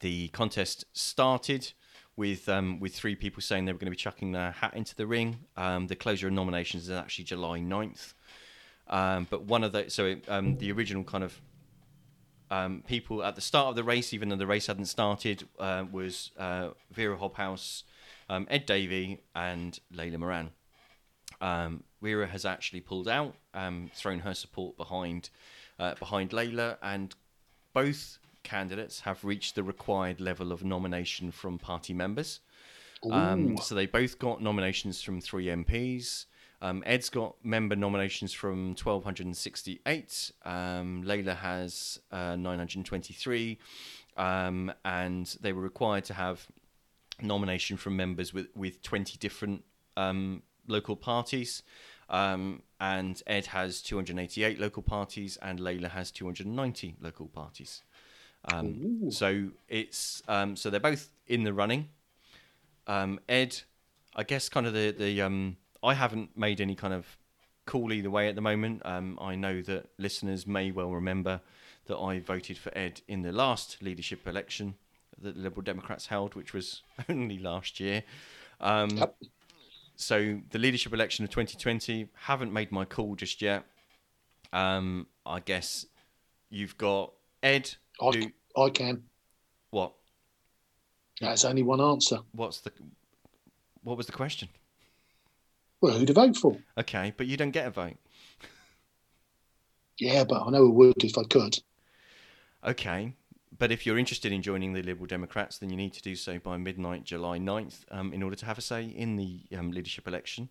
[0.00, 1.72] the contest started
[2.18, 4.94] with um, with three people saying they were going to be chucking their hat into
[4.96, 5.38] the ring.
[5.56, 8.12] Um, the closure of nominations is actually July 9th.
[8.88, 11.40] Um, but one of the so it, um, the original kind of
[12.50, 15.84] um, people at the start of the race, even though the race hadn't started, uh,
[15.92, 17.84] was uh, Vera Hobhouse,
[18.28, 20.50] um, Ed Davey, and Layla Moran.
[22.02, 23.36] Vera has actually pulled out,
[23.94, 25.30] thrown her support behind
[25.78, 27.14] uh, behind Layla, and
[27.72, 28.17] both
[28.48, 32.40] candidates have reached the required level of nomination from party members.
[33.10, 36.24] Um, so they both got nominations from three MPs.
[36.60, 40.32] Um, Ed's got member nominations from 1,268.
[40.44, 43.58] Um, Layla has uh, 923.
[44.16, 46.46] Um, and they were required to have
[47.22, 49.62] nomination from members with, with 20 different
[49.96, 51.62] um, local parties.
[52.10, 57.82] Um, and Ed has 288 local parties, and Layla has 290 local parties.
[58.52, 61.88] Um, so it's um, so they're both in the running.
[62.86, 63.60] Um, Ed,
[64.14, 67.18] I guess, kind of the the um, I haven't made any kind of
[67.66, 68.82] call either way at the moment.
[68.84, 71.40] Um, I know that listeners may well remember
[71.86, 74.74] that I voted for Ed in the last leadership election
[75.20, 78.04] that the Liberal Democrats held, which was only last year.
[78.60, 79.16] Um, Yep.
[80.00, 83.64] So the leadership election of 2020 haven't made my call just yet.
[84.52, 85.86] Um, I guess
[86.50, 87.74] you've got Ed.
[88.14, 89.02] Who, I can.
[89.70, 89.92] what?
[91.20, 92.18] That's only one answer.
[92.32, 92.72] What's the?
[93.82, 94.48] What was the question?
[95.80, 96.56] Well, who to vote for?
[96.76, 97.96] Okay, but you don't get a vote.
[99.98, 101.58] Yeah, but I know I would if I could.
[102.64, 103.14] Okay,
[103.56, 106.38] but if you're interested in joining the Liberal Democrats, then you need to do so
[106.38, 110.06] by midnight, July 9th, um, in order to have a say in the um, leadership
[110.06, 110.48] election.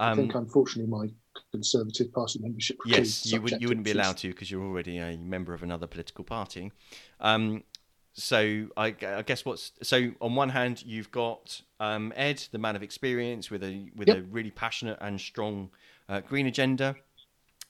[0.00, 1.08] I think, Um, unfortunately, my
[1.52, 2.78] Conservative Party membership.
[2.86, 5.86] yes, you, would, you wouldn't be allowed to because you're already a member of another
[5.86, 6.72] political party.
[7.20, 7.64] Um,
[8.12, 12.76] so I, I guess what's so on one hand you've got um, Ed, the man
[12.76, 15.70] of experience, with a with a really passionate and strong
[16.08, 16.96] uh, green agenda.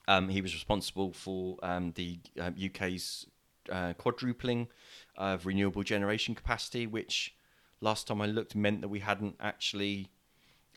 [0.09, 3.27] Um, he was responsible for um, the uh, UK's
[3.71, 4.69] uh, quadrupling
[5.17, 7.35] of renewable generation capacity, which
[7.81, 10.09] last time I looked meant that we hadn't actually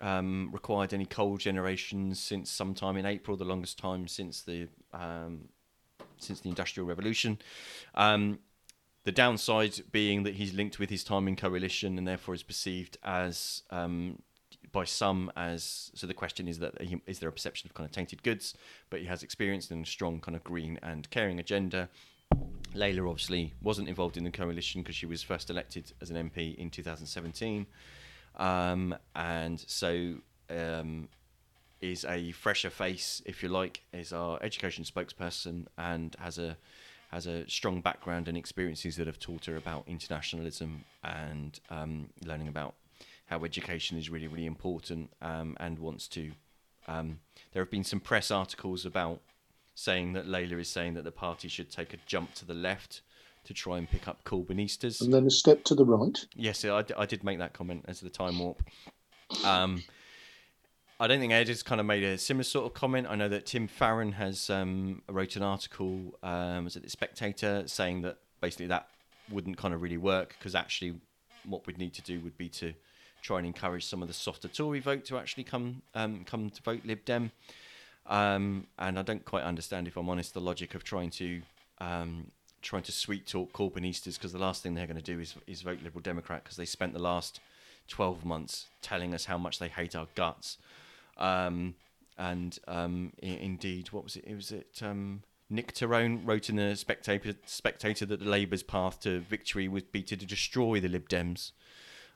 [0.02, 5.50] um, required any coal generation since sometime in April, the longest time since the um,
[6.18, 7.40] since the Industrial Revolution.
[7.96, 8.40] Um,
[9.04, 12.98] the downside being that he's linked with his time in coalition and therefore is perceived
[13.04, 14.20] as um,
[14.72, 17.88] by some as so the question is that he, is there a perception of kind
[17.88, 18.56] of tainted goods?
[18.90, 21.90] But he has experience in a strong kind of green and caring agenda.
[22.74, 26.56] Layla obviously wasn't involved in the coalition because she was first elected as an MP
[26.56, 27.68] in 2017
[28.36, 30.16] um, and so
[30.50, 31.08] um,
[31.82, 36.58] is a fresher face if you like is our education spokesperson and has a
[37.12, 42.48] has a strong background and experiences that have taught her about internationalism and um, learning
[42.48, 42.74] about
[43.28, 46.32] how education is really, really important um, and wants to.
[46.88, 47.20] Um,
[47.52, 49.22] there have been some press articles about
[49.76, 53.02] saying that Layla is saying that the party should take a jump to the left
[53.46, 55.02] to try and pick up Corbynistas.
[55.02, 56.26] And then a step to the right.
[56.36, 58.64] Yes, I did make that comment as the time warp.
[59.44, 59.84] Um,
[61.00, 63.08] I don't think Ed has kind of made a similar sort of comment.
[63.10, 67.64] I know that Tim Farron has um, wrote an article, um, was it the Spectator,
[67.68, 68.88] saying that basically that
[69.30, 70.96] wouldn't kind of really work because actually
[71.46, 72.74] what we'd need to do would be to
[73.22, 76.62] try and encourage some of the softer Tory vote to actually come um, come to
[76.62, 77.32] vote Lib Dem.
[78.06, 81.42] Um, and I don't quite understand, if I'm honest, the logic of trying to
[81.80, 82.32] um,
[82.64, 85.62] trying to sweet talk Corbynistas because the last thing they're going to do is is
[85.62, 87.40] vote Liberal Democrat because they spent the last
[87.90, 90.58] 12 months telling us how much they hate our guts.
[91.18, 91.76] Um,
[92.18, 94.24] and um, i- indeed, what was it?
[94.26, 94.80] It was it.
[94.82, 99.92] Um, Nick Tyrone wrote in the Spectator, Spectator that the Labour's path to victory would
[99.92, 101.52] be to destroy the Lib Dems,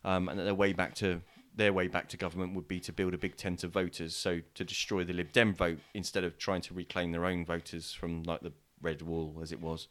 [0.03, 1.21] um, and that their way back to
[1.55, 4.15] their way back to government would be to build a big tent of voters.
[4.15, 7.91] So to destroy the Lib Dem vote instead of trying to reclaim their own voters
[7.91, 8.53] from like the
[8.88, 9.88] red wall as it was.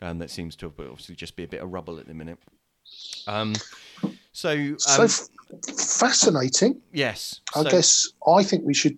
[0.00, 2.38] Um, that seems to have obviously just be a bit of rubble at the minute.
[3.26, 3.54] Um,
[4.32, 5.28] so um, so f-
[5.76, 6.80] fascinating.
[6.92, 8.96] yes, I so- guess I think we should,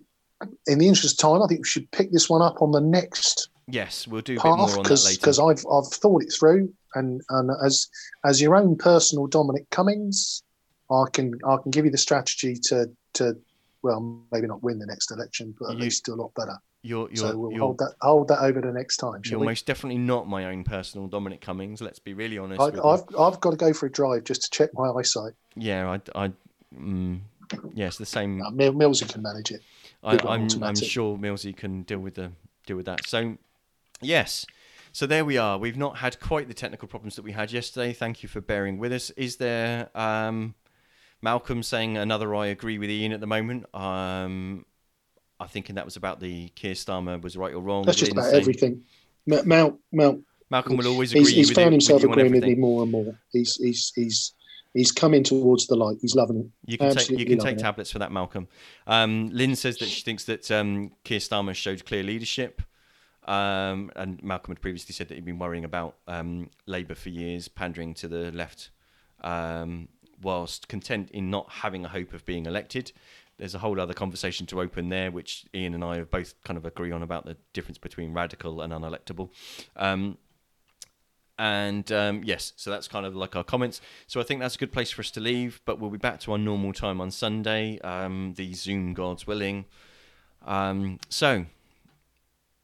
[0.67, 2.81] in the interest of time, I think we should pick this one up on the
[2.81, 5.19] next yes, we'll do a bit path more on that because later.
[5.19, 7.87] because I've I've thought it through and and as
[8.23, 10.43] as your own personal Dominic Cummings,
[10.89, 13.37] I can I can give you the strategy to to
[13.81, 13.99] well
[14.31, 16.57] maybe not win the next election, but at You- least do a lot better.
[16.83, 19.21] You're you're, so we'll you're, hold that hold that over the next time.
[19.25, 19.45] You're we?
[19.45, 21.79] most definitely not my own personal Dominic Cummings.
[21.79, 22.59] Let's be really honest.
[22.59, 25.33] I, with I've I've got to go for a drive just to check my eyesight.
[25.55, 26.31] yeah, I, I,
[26.75, 27.19] mm,
[27.75, 28.41] yes, the same.
[28.41, 29.61] Uh, Mil- Millsy can manage it.
[30.03, 32.31] I, got I'm, I'm sure Millsy can deal with the
[32.65, 33.05] deal with that.
[33.05, 33.37] So,
[34.01, 34.45] yes.
[34.91, 35.57] So there we are.
[35.57, 37.93] We've not had quite the technical problems that we had yesterday.
[37.93, 39.09] Thank you for bearing with us.
[39.11, 40.55] Is there um,
[41.21, 42.35] Malcolm saying another?
[42.35, 43.73] I agree with Ian at the moment.
[43.73, 44.65] Um,
[45.41, 47.83] I thinking that was about the Keir Starmer was right or wrong.
[47.83, 48.83] That's just about everything.
[49.25, 50.21] Mel, Mel
[50.51, 52.91] Malcolm will always agree he's, he's found you, himself with agreeing with me more and
[52.91, 53.19] more.
[53.31, 54.33] He's he's he's
[54.73, 55.97] he's coming towards the light.
[56.01, 56.45] He's loving it.
[56.65, 57.61] You can take you can take loving it.
[57.61, 58.47] tablets for that, Malcolm.
[58.85, 62.61] Um, Lynn says that she thinks that um, Keir Starmer showed clear leadership,
[63.25, 67.47] um, and Malcolm had previously said that he'd been worrying about um, Labour for years,
[67.47, 68.71] pandering to the left,
[69.21, 69.87] um,
[70.21, 72.91] whilst content in not having a hope of being elected.
[73.41, 76.57] There's a whole other conversation to open there, which Ian and I have both kind
[76.57, 79.31] of agree on about the difference between radical and unelectable.
[79.75, 80.19] Um,
[81.39, 83.81] and um, yes, so that's kind of like our comments.
[84.05, 85.59] So I think that's a good place for us to leave.
[85.65, 89.65] But we'll be back to our normal time on Sunday, um, the Zoom God's willing.
[90.45, 91.47] Um, so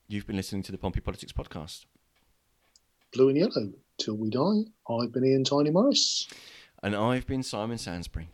[0.07, 1.86] you've been listening to the Pompey Politics podcast,
[3.13, 4.71] Blue and yellow till we die.
[4.88, 6.28] I've been Ian Tiny Morris.
[6.84, 8.30] and I've been Simon Sansbury.